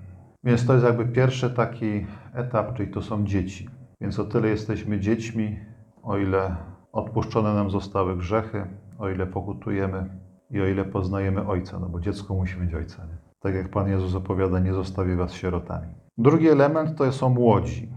Więc 0.43 0.65
to 0.65 0.73
jest 0.73 0.85
jakby 0.85 1.05
pierwszy 1.05 1.49
taki 1.49 2.05
etap, 2.33 2.73
czyli 2.73 2.91
to 2.91 3.01
są 3.01 3.25
dzieci. 3.25 3.69
Więc 4.01 4.19
o 4.19 4.25
tyle 4.25 4.47
jesteśmy 4.47 4.99
dziećmi, 4.99 5.59
o 6.03 6.17
ile 6.17 6.55
odpuszczone 6.91 7.53
nam 7.53 7.71
zostały 7.71 8.17
grzechy, 8.17 8.65
o 8.99 9.09
ile 9.09 9.27
pokutujemy 9.27 10.09
i 10.51 10.61
o 10.61 10.65
ile 10.65 10.85
poznajemy 10.85 11.47
Ojca, 11.47 11.79
no 11.79 11.89
bo 11.89 11.99
dziecko 11.99 12.33
musi 12.33 12.59
mieć 12.59 12.73
Ojca. 12.73 13.05
Nie? 13.05 13.17
Tak 13.39 13.55
jak 13.55 13.69
Pan 13.69 13.89
Jezus 13.89 14.15
opowiada, 14.15 14.59
nie 14.59 14.73
zostawię 14.73 15.15
was 15.15 15.33
sierotami. 15.33 15.87
Drugi 16.17 16.49
element 16.49 16.97
to 16.97 17.11
są 17.11 17.29
młodzi. 17.29 17.89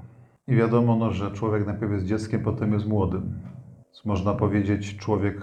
I 0.48 0.56
wiadomo, 0.56 0.96
no, 0.96 1.10
że 1.10 1.30
człowiek 1.30 1.66
najpierw 1.66 1.92
jest 1.92 2.06
dzieckiem, 2.06 2.42
potem 2.42 2.72
jest 2.72 2.86
młodym. 2.86 3.22
Więc 3.84 4.04
można 4.04 4.34
powiedzieć, 4.34 4.96
człowiek 4.96 5.36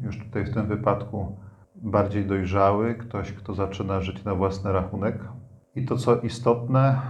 już 0.00 0.18
tutaj 0.18 0.44
w 0.44 0.54
tym 0.54 0.66
wypadku 0.66 1.36
bardziej 1.82 2.26
dojrzały, 2.26 2.94
ktoś, 2.94 3.32
kto 3.32 3.54
zaczyna 3.54 4.00
żyć 4.00 4.24
na 4.24 4.34
własny 4.34 4.72
rachunek. 4.72 5.18
I 5.74 5.84
to, 5.84 5.96
co 5.96 6.20
istotne, 6.20 7.00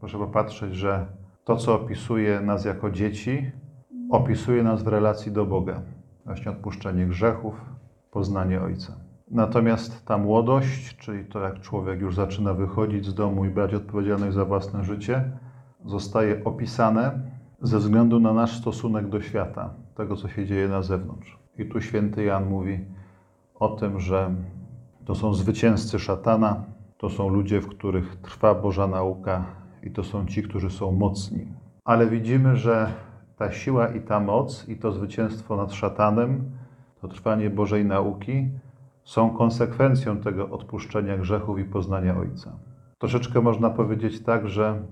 proszę 0.00 0.18
popatrzeć, 0.18 0.74
że 0.74 1.06
to, 1.44 1.56
co 1.56 1.74
opisuje 1.74 2.40
nas 2.40 2.64
jako 2.64 2.90
dzieci, 2.90 3.52
opisuje 4.10 4.62
nas 4.62 4.82
w 4.82 4.86
relacji 4.86 5.32
do 5.32 5.46
Boga. 5.46 5.82
Właśnie 6.24 6.50
odpuszczenie 6.50 7.06
grzechów, 7.06 7.54
poznanie 8.10 8.60
Ojca. 8.60 8.92
Natomiast 9.30 10.06
ta 10.06 10.18
młodość, 10.18 10.96
czyli 10.96 11.24
to, 11.24 11.40
jak 11.40 11.60
człowiek 11.60 12.00
już 12.00 12.14
zaczyna 12.14 12.54
wychodzić 12.54 13.06
z 13.06 13.14
domu 13.14 13.44
i 13.44 13.50
brać 13.50 13.74
odpowiedzialność 13.74 14.34
za 14.34 14.44
własne 14.44 14.84
życie, 14.84 15.32
zostaje 15.84 16.44
opisane 16.44 17.20
ze 17.62 17.78
względu 17.78 18.20
na 18.20 18.32
nasz 18.32 18.58
stosunek 18.58 19.08
do 19.08 19.20
świata, 19.20 19.74
tego, 19.94 20.16
co 20.16 20.28
się 20.28 20.46
dzieje 20.46 20.68
na 20.68 20.82
zewnątrz. 20.82 21.38
I 21.58 21.66
tu 21.66 21.80
święty 21.80 22.24
Jan 22.24 22.48
mówi 22.48 22.84
o 23.62 23.68
tym, 23.68 24.00
że 24.00 24.34
to 25.04 25.14
są 25.14 25.34
zwycięzcy 25.34 25.98
szatana, 25.98 26.64
to 26.98 27.10
są 27.10 27.28
ludzie, 27.28 27.60
w 27.60 27.68
których 27.68 28.16
trwa 28.16 28.54
Boża 28.54 28.86
nauka 28.86 29.44
i 29.82 29.90
to 29.90 30.04
są 30.04 30.26
ci, 30.26 30.42
którzy 30.42 30.70
są 30.70 30.92
mocni. 30.92 31.46
Ale 31.84 32.06
widzimy, 32.06 32.56
że 32.56 32.92
ta 33.36 33.52
siła 33.52 33.88
i 33.88 34.00
ta 34.00 34.20
moc 34.20 34.68
i 34.68 34.76
to 34.76 34.92
zwycięstwo 34.92 35.56
nad 35.56 35.72
szatanem, 35.72 36.50
to 37.00 37.08
trwanie 37.08 37.50
Bożej 37.50 37.84
nauki 37.84 38.48
są 39.04 39.30
konsekwencją 39.30 40.16
tego 40.16 40.50
odpuszczenia 40.50 41.18
grzechów 41.18 41.58
i 41.58 41.64
poznania 41.64 42.16
Ojca. 42.16 42.52
Troszeczkę 42.98 43.40
można 43.40 43.70
powiedzieć 43.70 44.22
tak, 44.22 44.48
że 44.48 44.82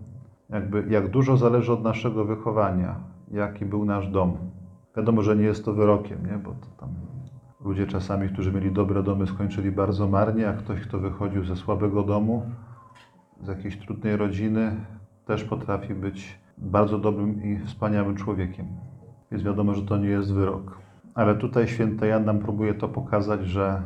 jakby 0.51 0.85
jak 0.89 1.09
dużo 1.09 1.37
zależy 1.37 1.73
od 1.73 1.83
naszego 1.83 2.25
wychowania, 2.25 2.97
jaki 3.31 3.65
był 3.65 3.85
nasz 3.85 4.09
dom. 4.09 4.37
Wiadomo, 4.97 5.23
że 5.23 5.37
nie 5.37 5.45
jest 5.45 5.65
to 5.65 5.73
wyrokiem, 5.75 6.27
nie? 6.27 6.39
bo 6.39 6.51
to 6.51 6.67
tam 6.81 7.10
ludzie 7.65 7.87
czasami, 7.87 8.29
którzy 8.29 8.53
mieli 8.53 8.73
dobre 8.73 9.03
domy, 9.03 9.27
skończyli 9.27 9.73
bardzo 9.73 10.09
marnie, 10.09 10.49
a 10.49 10.53
ktoś, 10.53 10.81
kto 10.81 10.99
wychodził 10.99 11.45
ze 11.45 11.57
słabego 11.57 12.03
domu, 12.03 12.51
z 13.43 13.49
jakiejś 13.49 13.79
trudnej 13.79 14.17
rodziny, 14.17 14.77
też 15.27 15.45
potrafi 15.45 15.95
być 15.95 16.39
bardzo 16.59 16.99
dobrym 16.99 17.45
i 17.45 17.59
wspaniałym 17.59 18.17
człowiekiem. 18.17 18.67
Więc 19.31 19.45
wiadomo, 19.45 19.75
że 19.75 19.83
to 19.83 19.97
nie 19.97 20.09
jest 20.09 20.35
wyrok. 20.35 20.79
Ale 21.15 21.35
tutaj 21.35 21.69
święty 21.69 22.07
Jan 22.07 22.25
nam 22.25 22.39
próbuje 22.39 22.75
to 22.75 22.89
pokazać, 22.89 23.47
że 23.47 23.83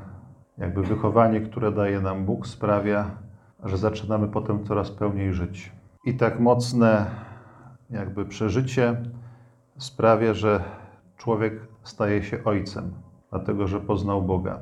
jakby 0.59 0.83
wychowanie, 0.83 1.41
które 1.41 1.73
daje 1.73 2.01
nam 2.01 2.25
Bóg, 2.25 2.47
sprawia, 2.47 3.11
że 3.65 3.77
zaczynamy 3.77 4.29
potem 4.29 4.65
coraz 4.65 4.91
pełniej 4.91 5.33
żyć. 5.33 5.73
I 6.05 6.15
tak 6.15 6.41
mocne 6.41 7.07
jakby 7.91 8.25
przeżycie 8.25 9.03
sprawia, 9.79 10.35
że 10.35 10.65
człowiek 11.17 11.69
staje 11.83 12.23
się 12.23 12.45
ojcem, 12.45 12.93
dlatego 13.35 13.69
że 13.69 13.81
poznał 13.81 14.23
Boga. 14.23 14.59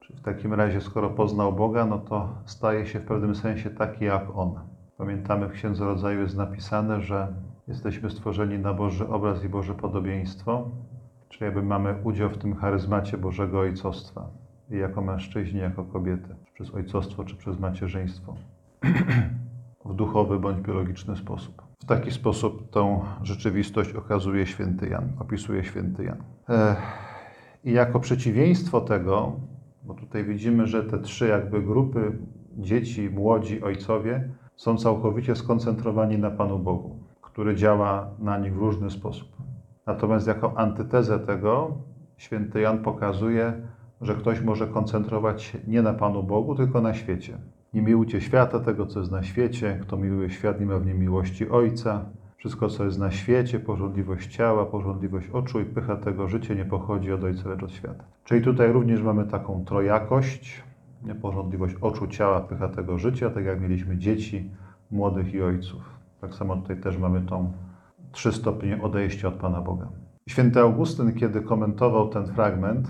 Czyli 0.00 0.18
w 0.18 0.22
takim 0.22 0.54
razie, 0.54 0.80
skoro 0.80 1.10
poznał 1.10 1.52
Boga, 1.52 1.86
no 1.86 1.98
to 1.98 2.28
staje 2.44 2.86
się 2.86 3.00
w 3.00 3.04
pewnym 3.04 3.34
sensie 3.34 3.70
taki 3.70 4.04
jak 4.04 4.36
On. 4.36 4.54
Pamiętamy 4.98 5.48
w 5.48 5.52
Księdze 5.52 5.84
Rodzaju 5.84 6.20
jest 6.20 6.36
napisane, 6.36 7.00
że 7.00 7.28
jesteśmy 7.68 8.10
stworzeni 8.10 8.58
na 8.58 8.74
Boży 8.74 9.08
obraz 9.08 9.44
i 9.44 9.48
Boże 9.48 9.74
podobieństwo, 9.74 10.68
czyli 11.28 11.44
jakby 11.44 11.62
mamy 11.62 11.94
udział 12.04 12.30
w 12.30 12.38
tym 12.38 12.56
charyzmacie 12.56 13.18
Bożego 13.18 13.60
Ojcostwa 13.60 14.26
i 14.70 14.76
jako 14.76 15.02
mężczyźni, 15.02 15.60
jako 15.60 15.84
kobiety, 15.84 16.34
czy 16.46 16.52
przez 16.54 16.74
ojcostwo, 16.74 17.24
czy 17.24 17.36
przez 17.36 17.60
macierzyństwo, 17.60 18.34
w 19.84 19.94
duchowy 19.94 20.38
bądź 20.38 20.60
biologiczny 20.60 21.16
sposób. 21.16 21.62
W 21.78 21.84
taki 21.84 22.10
sposób 22.10 22.70
tą 22.70 23.04
rzeczywistość 23.22 23.92
okazuje 23.92 24.46
święty 24.46 24.88
Jan, 24.88 25.12
opisuje 25.18 25.64
święty 25.64 26.04
Jan. 26.04 26.22
I 27.64 27.72
jako 27.72 28.00
przeciwieństwo 28.00 28.80
tego, 28.80 29.32
bo 29.82 29.94
tutaj 29.94 30.24
widzimy, 30.24 30.66
że 30.66 30.82
te 30.82 30.98
trzy 30.98 31.28
jakby 31.28 31.62
grupy 31.62 32.12
dzieci, 32.58 33.10
młodzi, 33.10 33.62
ojcowie 33.62 34.28
są 34.56 34.76
całkowicie 34.76 35.36
skoncentrowani 35.36 36.18
na 36.18 36.30
Panu 36.30 36.58
Bogu, 36.58 36.96
który 37.22 37.56
działa 37.56 38.10
na 38.18 38.38
nich 38.38 38.54
w 38.54 38.58
różny 38.58 38.90
sposób. 38.90 39.28
Natomiast 39.86 40.26
jako 40.26 40.58
antytezę 40.58 41.18
tego 41.18 41.78
święty 42.16 42.60
Jan 42.60 42.78
pokazuje, 42.78 43.52
że 44.00 44.14
ktoś 44.14 44.40
może 44.40 44.66
koncentrować 44.66 45.42
się 45.42 45.58
nie 45.66 45.82
na 45.82 45.92
Panu 45.92 46.22
Bogu, 46.22 46.54
tylko 46.54 46.80
na 46.80 46.94
świecie. 46.94 47.38
Nie 47.74 47.82
miłujcie 47.82 48.20
świata, 48.20 48.60
tego 48.60 48.86
co 48.86 48.98
jest 49.00 49.12
na 49.12 49.22
świecie. 49.22 49.78
Kto 49.82 49.96
miłuje 49.96 50.30
świat, 50.30 50.60
nie 50.60 50.66
ma 50.66 50.78
w 50.78 50.86
nim 50.86 50.98
miłości 50.98 51.50
Ojca. 51.50 52.04
Wszystko, 52.40 52.68
co 52.68 52.84
jest 52.84 52.98
na 52.98 53.10
świecie, 53.10 53.60
porządliwość 53.60 54.36
ciała, 54.36 54.66
porządliwość 54.66 55.28
oczu 55.30 55.60
i 55.60 55.64
pycha 55.64 55.96
tego 55.96 56.28
życia 56.28 56.54
nie 56.54 56.64
pochodzi 56.64 57.12
od 57.12 57.24
Ojca, 57.24 57.48
lecz 57.48 57.62
od 57.62 57.72
świata. 57.72 58.04
Czyli 58.24 58.42
tutaj 58.42 58.72
również 58.72 59.02
mamy 59.02 59.26
taką 59.26 59.64
trojakość, 59.64 60.62
porządliwość 61.22 61.74
oczu, 61.80 62.06
ciała, 62.06 62.40
pycha 62.40 62.68
tego 62.68 62.98
życia, 62.98 63.30
tak 63.30 63.44
jak 63.44 63.60
mieliśmy 63.60 63.98
dzieci, 63.98 64.50
młodych 64.90 65.34
i 65.34 65.42
ojców. 65.42 65.82
Tak 66.20 66.34
samo 66.34 66.56
tutaj 66.56 66.76
też 66.76 66.98
mamy 66.98 67.20
tą 67.20 67.52
trzy 68.12 68.32
stopnie 68.32 68.82
odejścia 68.82 69.28
od 69.28 69.34
Pana 69.34 69.60
Boga. 69.60 69.88
Święty 70.28 70.60
Augustyn, 70.60 71.14
kiedy 71.14 71.40
komentował 71.40 72.08
ten 72.08 72.26
fragment, 72.26 72.88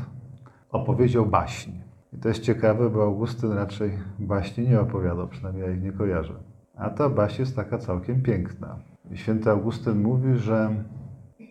opowiedział 0.70 1.26
baśń. 1.26 1.70
I 2.12 2.18
to 2.18 2.28
jest 2.28 2.42
ciekawe, 2.42 2.90
bo 2.90 3.02
Augustyn 3.02 3.52
raczej 3.52 3.90
baśni 4.18 4.68
nie 4.68 4.80
opowiadał, 4.80 5.28
przynajmniej 5.28 5.64
ja 5.64 5.72
ich 5.72 5.82
nie 5.82 5.92
kojarzę. 5.92 6.34
A 6.76 6.90
ta 6.90 7.08
baśń 7.08 7.42
jest 7.42 7.56
taka 7.56 7.78
całkiem 7.78 8.22
piękna. 8.22 8.89
Święty 9.14 9.50
Augustyn 9.50 10.02
mówi, 10.02 10.36
że 10.36 10.84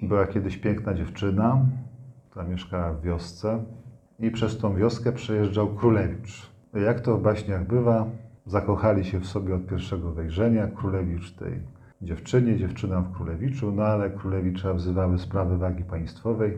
była 0.02 0.28
kiedyś 0.28 0.58
piękna 0.58 0.94
dziewczyna, 0.94 1.66
która 2.30 2.46
mieszkała 2.46 2.94
w 2.94 3.02
wiosce 3.02 3.64
i 4.20 4.32
przez 4.32 4.58
tą 4.58 4.76
wioskę 4.76 5.12
przejeżdżał 5.12 5.76
królewicz. 5.76 6.52
Jak 6.74 7.00
to 7.00 7.18
w 7.18 7.22
baśniach 7.22 7.68
bywa, 7.68 8.06
zakochali 8.46 9.06
się 9.06 9.20
w 9.20 9.26
sobie 9.26 9.56
od 9.56 9.68
pierwszego 9.68 10.12
wejrzenia, 10.12 10.68
królewicz 10.68 11.32
tej 11.32 11.62
dziewczynie, 12.02 12.58
dziewczyna 12.58 13.02
w 13.02 13.12
królewiczu, 13.12 13.72
no 13.72 13.84
ale 13.84 14.10
królewicza 14.10 14.74
wzywały 14.74 15.20
sprawy 15.20 15.58
wagi 15.58 15.84
państwowej, 15.84 16.58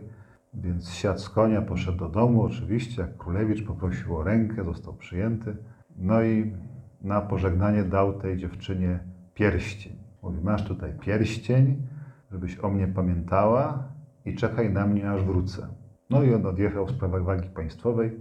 więc 0.54 0.90
siadł 0.90 1.20
z 1.20 1.30
konia, 1.30 1.62
poszedł 1.62 1.98
do 1.98 2.10
domu, 2.10 2.44
oczywiście, 2.44 3.02
jak 3.02 3.18
królewicz 3.18 3.66
poprosił 3.66 4.18
o 4.18 4.24
rękę, 4.24 4.64
został 4.64 4.94
przyjęty. 4.94 5.58
No 5.98 6.24
i 6.24 6.54
na 7.02 7.22
pożegnanie 7.22 7.84
dał 7.84 8.14
tej 8.14 8.38
dziewczynie 8.38 9.00
pierścień. 9.34 10.01
Mówi, 10.24 10.42
masz 10.42 10.64
tutaj 10.64 10.94
pierścień, 11.00 11.88
żebyś 12.32 12.60
o 12.60 12.70
mnie 12.70 12.88
pamiętała 12.88 13.84
i 14.26 14.36
czekaj 14.36 14.74
na 14.74 14.88
mnie, 14.88 15.12
aż 15.12 15.24
wrócę. 15.24 15.68
No 16.10 16.24
i 16.24 16.34
on 16.34 16.46
odjechał 16.46 16.86
w 16.86 16.92
sprawach 16.92 17.24
wagi 17.24 17.50
państwowej, 17.50 18.12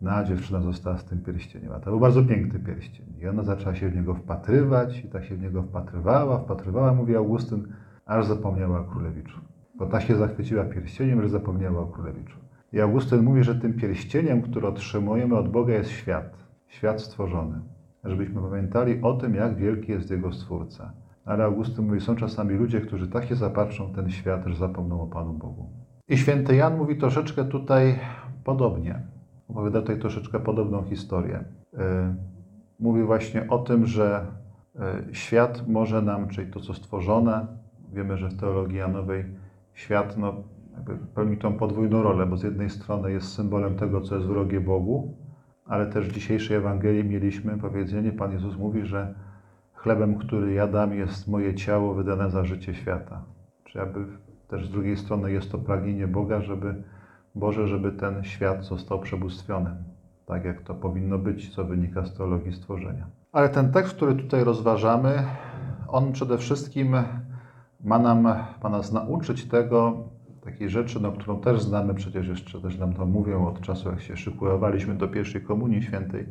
no 0.00 0.24
dziewczyna 0.24 0.60
została 0.60 0.98
z 0.98 1.04
tym 1.04 1.20
pierścieniem. 1.20 1.72
A 1.72 1.80
to 1.80 1.90
był 1.90 2.00
bardzo 2.00 2.22
piękny 2.22 2.60
pierścień. 2.60 3.06
I 3.18 3.28
ona 3.28 3.42
zaczęła 3.42 3.74
się 3.74 3.88
w 3.88 3.96
niego 3.96 4.14
wpatrywać 4.14 5.04
i 5.04 5.08
tak 5.08 5.24
się 5.24 5.36
w 5.36 5.42
niego 5.42 5.62
wpatrywała, 5.62 6.38
wpatrywała, 6.38 6.94
mówi 6.94 7.16
Augustyn, 7.16 7.68
aż 8.06 8.26
zapomniała 8.26 8.80
o 8.80 8.84
królewiczu. 8.84 9.40
Bo 9.74 9.86
ta 9.86 10.00
się 10.00 10.16
zachwyciła 10.16 10.64
pierścieniem, 10.64 11.22
że 11.22 11.28
zapomniała 11.28 11.80
o 11.80 11.86
królewiczu. 11.86 12.38
I 12.72 12.80
Augustyn 12.80 13.22
mówi, 13.22 13.44
że 13.44 13.54
tym 13.54 13.74
pierścieniem, 13.74 14.42
który 14.42 14.66
otrzymujemy 14.66 15.36
od 15.36 15.48
Boga 15.48 15.74
jest 15.74 15.90
świat. 15.90 16.36
Świat 16.66 17.00
stworzony. 17.00 17.60
Żebyśmy 18.04 18.42
pamiętali 18.42 19.02
o 19.02 19.12
tym, 19.12 19.34
jak 19.34 19.56
wielki 19.56 19.92
jest 19.92 20.10
Jego 20.10 20.32
Stwórca. 20.32 20.92
Ale 21.24 21.44
Augustyn 21.44 21.86
mówi, 21.86 22.00
są 22.00 22.16
czasami 22.16 22.54
ludzie, 22.54 22.80
którzy 22.80 23.08
tak 23.08 23.24
się 23.24 23.34
zapatrzą 23.34 23.86
w 23.86 23.94
ten 23.94 24.10
świat, 24.10 24.46
że 24.46 24.54
zapomną 24.54 25.02
o 25.02 25.06
Panu 25.06 25.32
Bogu. 25.32 25.70
I 26.08 26.18
święty 26.18 26.56
Jan 26.56 26.76
mówi 26.76 26.96
troszeczkę 26.96 27.44
tutaj 27.44 27.98
podobnie. 28.44 29.02
Opowiada 29.48 29.80
tutaj 29.80 29.98
troszeczkę 29.98 30.40
podobną 30.40 30.84
historię. 30.84 31.44
Mówi 32.80 33.02
właśnie 33.02 33.48
o 33.48 33.58
tym, 33.58 33.86
że 33.86 34.26
świat 35.12 35.68
może 35.68 36.02
nam, 36.02 36.28
czyli 36.28 36.52
to, 36.52 36.60
co 36.60 36.74
stworzone, 36.74 37.46
wiemy, 37.92 38.16
że 38.16 38.28
w 38.28 38.36
teologii 38.36 38.78
Janowej 38.78 39.24
świat 39.74 40.16
no, 40.18 40.34
pełni 41.14 41.36
tą 41.36 41.52
podwójną 41.52 42.02
rolę, 42.02 42.26
bo 42.26 42.36
z 42.36 42.42
jednej 42.42 42.70
strony 42.70 43.12
jest 43.12 43.34
symbolem 43.34 43.76
tego, 43.76 44.00
co 44.00 44.14
jest 44.14 44.26
wrogie 44.26 44.60
Bogu, 44.60 45.14
ale 45.66 45.86
też 45.86 46.08
w 46.08 46.12
dzisiejszej 46.12 46.56
Ewangelii 46.56 47.04
mieliśmy 47.04 47.58
powiedzenie, 47.58 48.12
Pan 48.12 48.32
Jezus 48.32 48.56
mówi, 48.56 48.86
że 48.86 49.14
chlebem, 49.82 50.18
który 50.18 50.52
jadam, 50.52 50.94
jest 50.94 51.28
moje 51.28 51.54
ciało 51.54 51.94
wydane 51.94 52.30
za 52.30 52.44
życie 52.44 52.74
świata. 52.74 53.22
Czy 53.64 53.78
jakby 53.78 54.06
też 54.48 54.66
z 54.66 54.70
drugiej 54.70 54.96
strony 54.96 55.32
jest 55.32 55.52
to 55.52 55.58
pragnienie 55.58 56.08
Boga, 56.08 56.40
żeby 56.40 56.82
Boże, 57.34 57.68
żeby 57.68 57.92
ten 57.92 58.24
świat 58.24 58.64
został 58.64 59.00
przebóstwiony, 59.00 59.70
tak 60.26 60.44
jak 60.44 60.62
to 60.62 60.74
powinno 60.74 61.18
być, 61.18 61.54
co 61.54 61.64
wynika 61.64 62.04
z 62.04 62.14
teologii 62.14 62.52
stworzenia. 62.52 63.06
Ale 63.32 63.48
ten 63.48 63.72
tekst, 63.72 63.94
który 63.94 64.14
tutaj 64.14 64.44
rozważamy, 64.44 65.24
on 65.88 66.12
przede 66.12 66.38
wszystkim 66.38 66.96
ma, 67.84 67.98
nam, 67.98 68.22
ma 68.62 68.68
nas 68.70 68.92
nauczyć 68.92 69.44
tego, 69.44 70.04
takiej 70.44 70.70
rzeczy, 70.70 71.00
no, 71.02 71.12
którą 71.12 71.40
też 71.40 71.62
znamy, 71.62 71.94
przecież 71.94 72.28
jeszcze 72.28 72.60
też 72.60 72.78
nam 72.78 72.92
to 72.92 73.06
mówią 73.06 73.46
od 73.46 73.60
czasu, 73.60 73.88
jak 73.90 74.00
się 74.00 74.16
szykowaliśmy 74.16 74.94
do 74.94 75.08
pierwszej 75.08 75.42
Komunii 75.42 75.82
Świętej, 75.82 76.26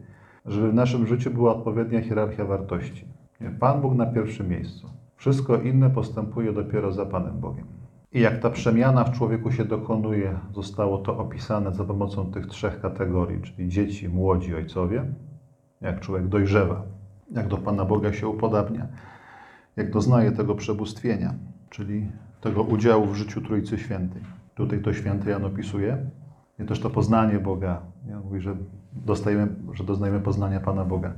żeby 0.46 0.72
w 0.72 0.74
naszym 0.74 1.08
życiu 1.08 1.32
była 1.32 1.56
odpowiednia 1.56 2.02
hierarchia 2.02 2.46
wartości. 2.46 3.19
Pan 3.60 3.82
Bóg 3.82 3.96
na 3.96 4.06
pierwszym 4.06 4.50
miejscu. 4.50 4.90
Wszystko 5.16 5.62
inne 5.62 5.90
postępuje 5.90 6.54
dopiero 6.54 6.92
za 6.94 7.06
Panem 7.06 7.40
Bogiem. 7.40 7.66
I 8.12 8.20
jak 8.20 8.40
ta 8.40 8.50
przemiana 8.50 9.04
w 9.04 9.12
człowieku 9.12 9.52
się 9.52 9.66
dokonuje, 9.66 10.40
zostało 10.54 10.98
to 10.98 11.18
opisane 11.18 11.74
za 11.74 11.84
pomocą 11.84 12.32
tych 12.32 12.48
trzech 12.48 12.82
kategorii, 12.82 13.42
czyli 13.42 13.70
dzieci, 13.70 14.10
młodzi, 14.10 14.56
ojcowie, 14.56 15.06
jak 15.82 16.00
człowiek 16.00 16.28
dojrzewa, 16.28 16.84
jak 17.32 17.48
do 17.48 17.58
Pana 17.58 17.86
Boga 17.86 18.14
się 18.14 18.28
upodabnia, 18.28 18.88
jak 19.76 19.92
doznaje 19.92 20.32
tego 20.32 20.56
przebóstwienia, 20.56 21.34
czyli 21.70 22.12
tego 22.42 22.64
udziału 22.64 23.06
w 23.06 23.16
życiu 23.16 23.42
Trójcy 23.42 23.78
Świętej. 23.78 24.22
Tutaj 24.56 24.82
to 24.82 24.94
święty 24.94 25.30
Jan 25.30 25.46
opisuje. 25.46 25.98
I 26.60 26.66
też 26.66 26.80
to 26.80 26.90
poznanie 26.90 27.40
Boga. 27.40 27.82
Nie? 28.08 28.16
Mówi, 28.16 28.42
że, 28.42 28.56
dostajemy, 28.94 29.48
że 29.74 29.84
doznajemy 29.84 30.20
poznania 30.20 30.60
Pana 30.60 30.86
Boga. 30.86 31.14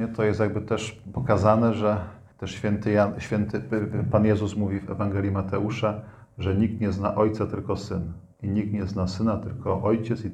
Nie? 0.00 0.08
To 0.08 0.24
jest 0.24 0.40
jakby 0.40 0.60
też 0.60 1.02
pokazane, 1.12 1.74
że 1.74 2.00
też 2.38 2.50
święty, 2.50 2.90
Jan, 2.92 3.20
święty 3.20 3.62
Pan 4.10 4.24
Jezus 4.24 4.56
mówi 4.56 4.80
w 4.80 4.90
Ewangelii 4.90 5.30
Mateusza, 5.30 6.00
że 6.38 6.54
nikt 6.54 6.80
nie 6.80 6.92
zna 6.92 7.14
Ojca, 7.14 7.46
tylko 7.46 7.76
Syn. 7.76 8.12
I 8.42 8.48
nikt 8.48 8.72
nie 8.72 8.86
zna 8.86 9.06
Syna, 9.06 9.36
tylko 9.36 9.82
Ojciec. 9.82 10.24
I, 10.24 10.30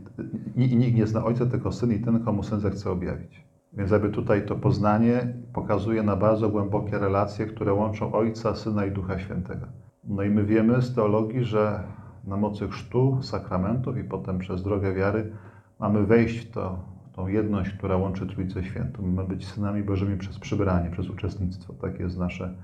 i, 0.56 0.76
nikt 0.76 0.96
nie 0.96 1.06
zna 1.06 1.24
Ojca, 1.24 1.46
tylko 1.46 1.72
Syn 1.72 1.92
i 1.92 2.00
ten, 2.00 2.24
komu 2.24 2.42
Syn 2.42 2.60
zechce 2.60 2.90
objawić. 2.90 3.46
Więc 3.72 3.90
jakby 3.90 4.08
tutaj 4.10 4.46
to 4.46 4.54
poznanie 4.54 5.34
pokazuje 5.52 6.02
na 6.02 6.16
bardzo 6.16 6.48
głębokie 6.48 6.98
relacje, 6.98 7.46
które 7.46 7.74
łączą 7.74 8.12
Ojca, 8.12 8.54
Syna 8.54 8.86
i 8.86 8.90
Ducha 8.90 9.18
Świętego. 9.18 9.66
No 10.04 10.22
i 10.22 10.30
my 10.30 10.44
wiemy 10.44 10.82
z 10.82 10.94
teologii, 10.94 11.44
że 11.44 11.82
na 12.24 12.36
mocy 12.36 12.68
chrztu, 12.68 13.18
sakramentów 13.22 13.98
i 13.98 14.04
potem 14.04 14.38
przez 14.38 14.62
drogę 14.62 14.94
wiary 14.94 15.32
mamy 15.78 16.06
wejść 16.06 16.38
w, 16.38 16.50
to, 16.50 16.95
tą 17.16 17.28
jedność, 17.28 17.70
która 17.70 17.96
łączy 17.96 18.26
Trójcę 18.26 18.64
Świętą. 18.64 19.02
Mamy 19.02 19.28
być 19.28 19.46
synami 19.46 19.82
Bożymi 19.82 20.16
przez 20.16 20.38
przybranie, 20.38 20.90
przez 20.90 21.10
uczestnictwo. 21.10 21.72
Takie 21.72 22.02
jest 22.02 22.18
nasze 22.18 22.54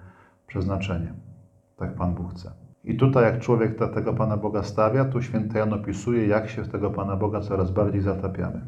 przeznaczenie. 0.47 1.13
Tak 1.77 1.95
Pan 1.95 2.15
Bóg 2.15 2.31
chce. 2.31 2.53
I 2.85 2.97
tutaj, 2.97 3.25
jak 3.25 3.41
człowiek 3.41 3.79
tego 3.95 4.15
Pana 4.15 4.37
Boga 4.37 4.63
stawia, 4.63 5.05
tu 5.05 5.23
święty 5.23 5.59
Jan 5.59 5.73
opisuje, 5.73 6.27
jak 6.27 6.49
się 6.49 6.63
w 6.63 6.69
tego 6.69 6.91
Pana 6.91 7.17
Boga 7.17 7.41
coraz 7.41 7.71
bardziej 7.71 8.01
zatapiamy. 8.01 8.61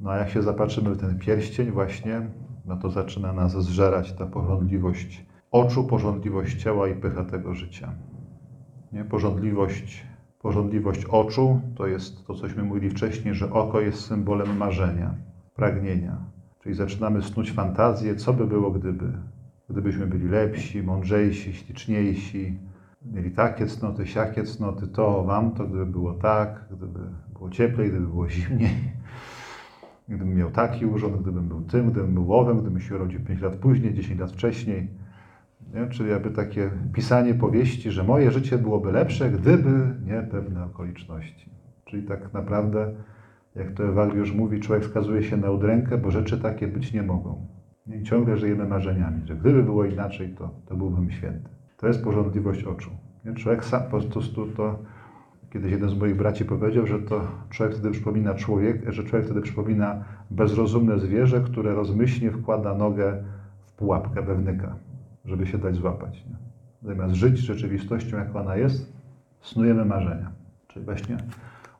No 0.00 0.10
a 0.10 0.16
jak 0.16 0.30
się 0.30 0.42
zapatrzymy 0.42 0.90
w 0.90 0.98
ten 0.98 1.18
pierścień 1.18 1.70
właśnie, 1.70 2.22
no 2.66 2.76
to 2.76 2.90
zaczyna 2.90 3.32
nas 3.32 3.52
zżerać 3.52 4.12
ta 4.12 4.26
porządliwość 4.26 5.26
oczu, 5.50 5.84
porządliwość 5.84 6.62
ciała 6.62 6.88
i 6.88 6.94
pycha 6.94 7.24
tego 7.24 7.54
życia. 7.54 7.92
Nie? 8.92 9.04
Porządliwość, 9.04 10.06
porządliwość 10.38 11.04
oczu 11.04 11.60
to 11.76 11.86
jest 11.86 12.26
to, 12.26 12.34
cośmy 12.34 12.62
mówili 12.62 12.90
wcześniej, 12.90 13.34
że 13.34 13.52
oko 13.52 13.80
jest 13.80 14.00
symbolem 14.00 14.56
marzenia, 14.56 15.14
pragnienia. 15.58 16.16
Czyli 16.62 16.74
zaczynamy 16.74 17.22
snuć 17.22 17.52
fantazję, 17.52 18.16
co 18.16 18.32
by 18.32 18.46
było, 18.46 18.70
gdyby. 18.70 19.12
Gdybyśmy 19.70 20.06
byli 20.06 20.28
lepsi, 20.28 20.82
mądrzejsi, 20.82 21.52
śliczniejsi, 21.54 22.58
mieli 23.12 23.30
takie 23.30 23.66
cnoty, 23.66 24.06
siakie 24.06 24.44
cnoty, 24.44 24.86
to 24.86 25.24
wam 25.24 25.50
to, 25.50 25.66
gdyby 25.66 25.86
było 25.86 26.14
tak, 26.14 26.64
gdyby 26.70 27.00
było 27.32 27.50
cieplej, 27.50 27.88
gdyby 27.90 28.06
było 28.06 28.28
zimniej. 28.28 28.98
Gdybym 30.08 30.34
miał 30.34 30.50
taki 30.50 30.86
urząd, 30.86 31.22
gdybym 31.22 31.48
był 31.48 31.60
tym, 31.62 31.90
gdybym 31.90 32.14
był 32.14 32.34
owem, 32.34 32.60
gdybym 32.60 32.80
się 32.80 32.94
urodził 32.94 33.20
5 33.20 33.40
lat 33.40 33.56
później, 33.56 33.94
10 33.94 34.20
lat 34.20 34.32
wcześniej. 34.32 34.88
Nie? 35.74 35.86
Czyli 35.86 36.10
jakby 36.10 36.30
takie 36.30 36.70
pisanie 36.92 37.34
powieści, 37.34 37.90
że 37.90 38.04
moje 38.04 38.30
życie 38.30 38.58
byłoby 38.58 38.92
lepsze, 38.92 39.30
gdyby 39.30 39.94
nie 40.06 40.22
pewne 40.22 40.64
okoliczności. 40.64 41.50
Czyli 41.84 42.02
tak 42.02 42.32
naprawdę, 42.32 42.94
jak 43.58 43.72
to 43.72 43.84
Ewagriusz 43.84 44.32
mówi, 44.32 44.60
człowiek 44.60 44.84
skazuje 44.84 45.22
się 45.22 45.36
na 45.36 45.50
udrękę, 45.50 45.98
bo 45.98 46.10
rzeczy 46.10 46.38
takie 46.38 46.68
być 46.68 46.92
nie 46.92 47.02
mogą. 47.02 47.46
I 48.00 48.02
ciągle 48.02 48.36
żyjemy 48.36 48.64
marzeniami, 48.64 49.26
że 49.26 49.36
gdyby 49.36 49.62
było 49.62 49.84
inaczej, 49.84 50.34
to, 50.38 50.50
to 50.66 50.76
byłbym 50.76 51.10
święty. 51.10 51.48
To 51.76 51.86
jest 51.86 52.04
porządliwość 52.04 52.64
oczu. 52.64 52.90
Nie? 53.24 53.34
Człowiek 53.34 53.64
sam 53.64 53.82
po 53.82 54.00
prostu 54.00 54.46
to, 54.46 54.78
kiedyś 55.52 55.72
jeden 55.72 55.90
z 55.90 55.98
moich 55.98 56.16
braci 56.16 56.44
powiedział, 56.44 56.86
że 56.86 56.98
to 56.98 57.20
człowiek 57.50 57.74
wtedy 57.74 57.90
przypomina 57.90 58.34
człowiek, 58.34 58.92
że 58.92 59.04
człowiek 59.04 59.26
wtedy 59.26 59.40
przypomina 59.40 60.04
bezrozumne 60.30 60.98
zwierzę, 60.98 61.40
które 61.40 61.74
rozmyślnie 61.74 62.30
wkłada 62.30 62.74
nogę 62.74 63.24
w 63.66 63.72
pułapkę 63.72 64.22
wewnyka 64.22 64.76
żeby 65.28 65.46
się 65.46 65.58
dać 65.58 65.76
złapać. 65.76 66.24
Nie? 66.26 66.36
Zamiast 66.82 67.14
żyć 67.14 67.38
rzeczywistością, 67.38 68.18
jak 68.18 68.36
ona 68.36 68.56
jest, 68.56 68.92
snujemy 69.40 69.84
marzenia. 69.84 70.32
Czyli 70.68 70.84
właśnie 70.84 71.16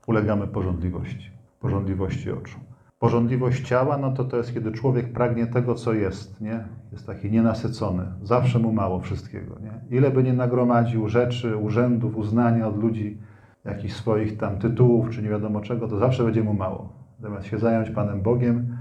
ulegamy 0.07 0.47
porządliwości, 0.47 1.31
porządliwości 1.61 2.33
oczu. 2.33 2.59
Porządliwość 2.99 3.69
ciała, 3.69 3.99
no 3.99 4.13
to 4.13 4.25
to 4.25 4.37
jest, 4.37 4.55
kiedy 4.55 4.73
człowiek 4.73 5.13
pragnie 5.13 5.47
tego, 5.47 5.75
co 5.75 5.93
jest, 5.93 6.41
nie? 6.41 6.65
Jest 6.93 7.07
taki 7.07 7.31
nienasycony. 7.31 8.03
Zawsze 8.23 8.59
mu 8.59 8.73
mało 8.73 9.01
wszystkiego, 9.01 9.59
nie? 9.61 9.97
Ile 9.97 10.11
by 10.11 10.23
nie 10.23 10.33
nagromadził 10.33 11.09
rzeczy, 11.09 11.57
urzędów, 11.57 12.17
uznania 12.17 12.69
od 12.69 12.79
ludzi, 12.83 13.19
jakichś 13.65 13.95
swoich 13.95 14.37
tam 14.37 14.59
tytułów, 14.59 15.11
czy 15.11 15.23
nie 15.23 15.29
wiadomo 15.29 15.61
czego, 15.61 15.89
to 15.89 15.99
zawsze 15.99 16.25
będzie 16.25 16.43
mu 16.43 16.55
mało. 16.55 16.93
Zamiast 17.21 17.47
się 17.47 17.59
zająć 17.59 17.91
Panem 17.91 18.23
Bogiem, 18.23 18.77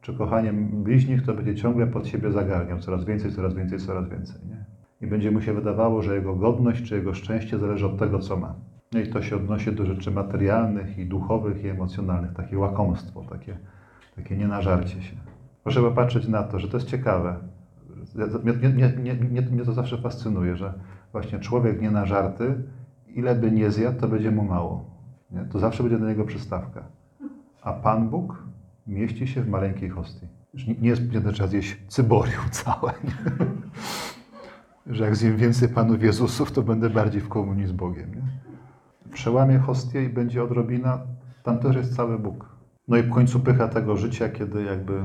czy 0.00 0.14
kochaniem 0.14 0.82
bliźnich, 0.82 1.22
to 1.22 1.34
będzie 1.34 1.54
ciągle 1.54 1.86
pod 1.86 2.06
siebie 2.06 2.32
zagarniał 2.32 2.78
coraz 2.78 3.04
więcej, 3.04 3.32
coraz 3.32 3.54
więcej, 3.54 3.78
coraz 3.78 4.08
więcej. 4.08 4.40
Nie? 4.48 4.64
I 5.00 5.06
będzie 5.06 5.30
mu 5.30 5.40
się 5.40 5.52
wydawało, 5.52 6.02
że 6.02 6.14
jego 6.14 6.36
godność 6.36 6.82
czy 6.82 6.96
jego 6.96 7.14
szczęście 7.14 7.58
zależy 7.58 7.86
od 7.86 7.98
tego, 7.98 8.18
co 8.18 8.36
ma. 8.36 8.54
No 8.92 9.00
i 9.00 9.08
to 9.08 9.22
się 9.22 9.36
odnosi 9.36 9.72
do 9.72 9.86
rzeczy 9.86 10.10
materialnych 10.10 10.98
i 10.98 11.06
duchowych 11.06 11.64
i 11.64 11.68
emocjonalnych, 11.68 12.32
takie 12.32 12.58
łakomstwo, 12.58 13.24
takie, 13.24 13.56
takie 14.16 14.36
nienażarcie 14.36 15.02
się. 15.02 15.16
Proszę 15.62 15.80
popatrzeć 15.80 16.28
na 16.28 16.42
to, 16.42 16.58
że 16.58 16.68
to 16.68 16.76
jest 16.76 16.88
ciekawe. 16.88 17.36
Mnie, 18.44 18.68
mnie, 18.68 19.14
mnie, 19.14 19.42
mnie, 19.42 19.64
to 19.64 19.72
zawsze 19.72 19.98
fascynuje, 19.98 20.56
że 20.56 20.74
właśnie 21.12 21.38
człowiek 21.38 21.80
nie 21.80 21.90
na 21.90 22.06
żarty, 22.06 22.54
ile 23.08 23.34
by 23.34 23.52
nie 23.52 23.70
zjadł, 23.70 24.00
to 24.00 24.08
będzie 24.08 24.30
mu 24.30 24.44
mało. 24.44 24.84
Nie? 25.30 25.44
To 25.44 25.58
zawsze 25.58 25.82
będzie 25.82 25.98
do 25.98 26.08
niego 26.08 26.24
przystawka. 26.24 26.84
A 27.62 27.72
Pan 27.72 28.10
Bóg 28.10 28.42
mieści 28.86 29.26
się 29.26 29.42
w 29.42 29.48
maleńkiej 29.48 29.88
hostii. 29.88 30.26
Nie, 30.68 30.74
nie 30.74 30.88
jest 30.88 31.12
nie 31.12 31.20
trzeba 31.20 31.48
zjeść 31.48 31.78
cyborium 31.88 32.50
całe. 32.50 32.92
Nie? 33.04 33.46
Że 34.96 35.04
jak 35.04 35.16
zjem 35.16 35.36
więcej 35.36 35.68
Panów 35.68 36.02
Jezusów, 36.02 36.52
to 36.52 36.62
będę 36.62 36.90
bardziej 36.90 37.20
w 37.20 37.28
komunii 37.28 37.66
z 37.66 37.72
Bogiem. 37.72 38.14
Nie? 38.14 38.51
Przełamie 39.12 39.58
hostię 39.58 40.04
i 40.04 40.08
będzie 40.08 40.42
odrobina, 40.42 41.00
tam 41.42 41.58
też 41.58 41.76
jest 41.76 41.96
cały 41.96 42.18
Bóg. 42.18 42.56
No 42.88 42.96
i 42.96 43.02
w 43.02 43.10
końcu 43.10 43.40
pycha 43.40 43.68
tego 43.68 43.96
życia, 43.96 44.28
kiedy 44.28 44.62
jakby 44.62 45.02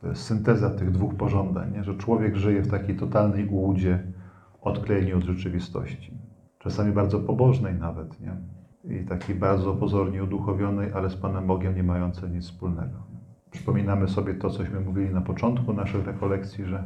to 0.00 0.08
jest 0.08 0.22
synteza 0.22 0.70
tych 0.70 0.90
dwóch 0.90 1.14
pożądań, 1.14 1.72
nie? 1.72 1.84
że 1.84 1.94
człowiek 1.94 2.36
żyje 2.36 2.62
w 2.62 2.70
takiej 2.70 2.96
totalnej 2.96 3.48
ułudzie, 3.48 4.02
odklejeniu 4.60 5.16
od 5.16 5.24
rzeczywistości. 5.24 6.18
Czasami 6.58 6.92
bardzo 6.92 7.20
pobożnej 7.20 7.74
nawet, 7.74 8.20
nie? 8.20 8.36
I 8.84 9.04
takiej 9.04 9.36
bardzo 9.36 9.74
pozornie 9.74 10.24
uduchowionej, 10.24 10.92
ale 10.92 11.10
z 11.10 11.16
Panem 11.16 11.46
Bogiem 11.46 11.76
nie 11.76 11.82
mającej 11.82 12.30
nic 12.30 12.44
wspólnego. 12.44 12.98
Przypominamy 13.50 14.08
sobie 14.08 14.34
to, 14.34 14.50
cośmy 14.50 14.80
mówili 14.80 15.14
na 15.14 15.20
początku 15.20 15.72
naszych 15.72 16.06
rekolekcji, 16.06 16.64
że 16.64 16.84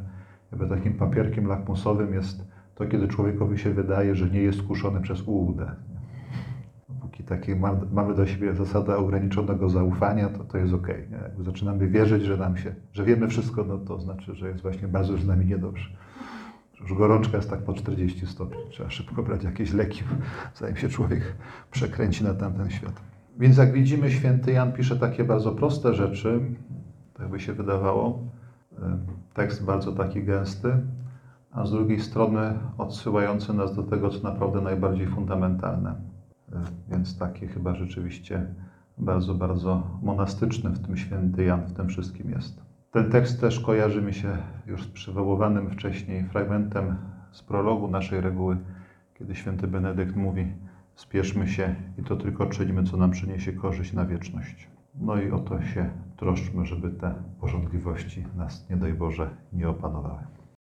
jakby 0.53 0.69
takim 0.69 0.95
papierkiem 0.95 1.47
lakmusowym 1.47 2.15
jest 2.15 2.49
to, 2.75 2.87
kiedy 2.87 3.09
człowiekowi 3.09 3.59
się 3.59 3.71
wydaje, 3.71 4.15
że 4.15 4.31
nie 4.31 4.41
jest 4.41 4.63
kuszony 4.63 5.01
przez 5.01 5.23
ułudę. 5.23 5.71
Póki 7.13 7.25
takie 7.25 7.57
mamy 7.93 8.15
do 8.15 8.27
siebie 8.27 8.55
zasadę 8.55 8.97
ograniczonego 8.97 9.69
zaufania, 9.69 10.29
to 10.29 10.45
to 10.45 10.59
jest 10.59 10.75
ok. 10.75 10.89
Nie? 10.89 11.45
Zaczynamy 11.45 11.89
wierzyć, 11.89 12.23
że 12.23 12.37
nam 12.37 12.57
się, 12.57 12.75
że 12.93 13.05
wiemy 13.05 13.29
wszystko, 13.29 13.65
no 13.65 13.79
to 13.79 14.01
znaczy, 14.01 14.35
że 14.35 14.49
jest 14.49 14.63
właśnie 14.63 14.89
bardzo 14.89 15.19
z 15.19 15.27
nami 15.27 15.47
niedobrze. 15.47 15.89
Już 16.81 16.95
gorączka 16.95 17.37
jest 17.37 17.51
tak 17.51 17.61
po 17.61 17.73
40 17.73 18.27
stopni. 18.27 18.61
Trzeba 18.71 18.91
szybko 18.91 19.23
brać 19.23 19.45
jakieś 19.45 19.73
leki, 19.73 20.03
zanim 20.55 20.77
się 20.77 20.89
człowiek 20.89 21.37
przekręci 21.71 22.25
na 22.25 22.35
tamten 22.35 22.71
świat. 22.71 23.01
Więc 23.39 23.57
jak 23.57 23.73
widzimy, 23.73 24.11
święty 24.11 24.53
Jan 24.53 24.73
pisze 24.73 24.97
takie 24.97 25.25
bardzo 25.25 25.53
proste 25.53 25.95
rzeczy, 25.95 26.41
tak 27.15 27.29
by 27.29 27.41
się 27.41 27.53
wydawało. 27.53 28.19
Tekst 29.35 29.65
bardzo 29.65 29.93
taki 29.93 30.25
gęsty, 30.25 30.77
a 31.51 31.67
z 31.67 31.71
drugiej 31.71 32.01
strony 32.01 32.59
odsyłający 32.79 33.55
nas 33.55 33.77
do 33.77 33.83
tego, 33.83 34.11
co 34.11 34.23
naprawdę 34.23 34.61
najbardziej 34.61 35.07
fundamentalne. 35.07 36.12
Więc 36.89 37.19
takie 37.19 37.47
chyba 37.47 37.75
rzeczywiście 37.75 38.47
bardzo, 38.99 39.35
bardzo 39.35 39.99
monastyczne 40.03 40.71
w 40.71 40.87
tym 40.87 40.97
święty 40.97 41.45
Jan 41.45 41.67
w 41.67 41.73
tym 41.73 41.89
wszystkim 41.89 42.31
jest. 42.31 42.63
Ten 42.91 43.11
tekst 43.11 43.41
też 43.41 43.61
kojarzy 43.61 44.03
mi 44.03 44.15
się 44.15 44.37
już 44.67 44.83
z 44.83 44.89
przywoływanym 44.89 45.71
wcześniej 45.71 46.25
fragmentem 46.25 46.97
z 47.33 47.43
prologu 47.43 47.89
naszej 47.89 48.21
reguły, 48.21 48.57
kiedy 49.15 49.35
święty 49.35 49.67
Benedykt 49.69 50.17
mówi: 50.17 50.47
Spieszmy 50.95 51.49
się 51.49 51.75
i 51.99 52.03
to 52.03 52.17
tylko 52.17 52.47
czynimy, 52.47 52.85
co 52.85 52.97
nam 52.97 53.11
przyniesie 53.11 53.53
korzyść 53.53 53.93
na 53.93 54.05
wieczność. 54.05 54.71
No 54.95 55.21
i 55.21 55.31
o 55.31 55.39
to 55.39 55.63
się 55.63 55.91
troszczmy, 56.17 56.67
żeby 56.67 56.91
te 56.91 57.15
porządliwości 57.41 58.25
nas, 58.37 58.71
nie 58.71 58.77
daj 58.77 58.95
Boże, 58.95 59.31
nie 59.53 59.69
opanowały. 59.69 60.42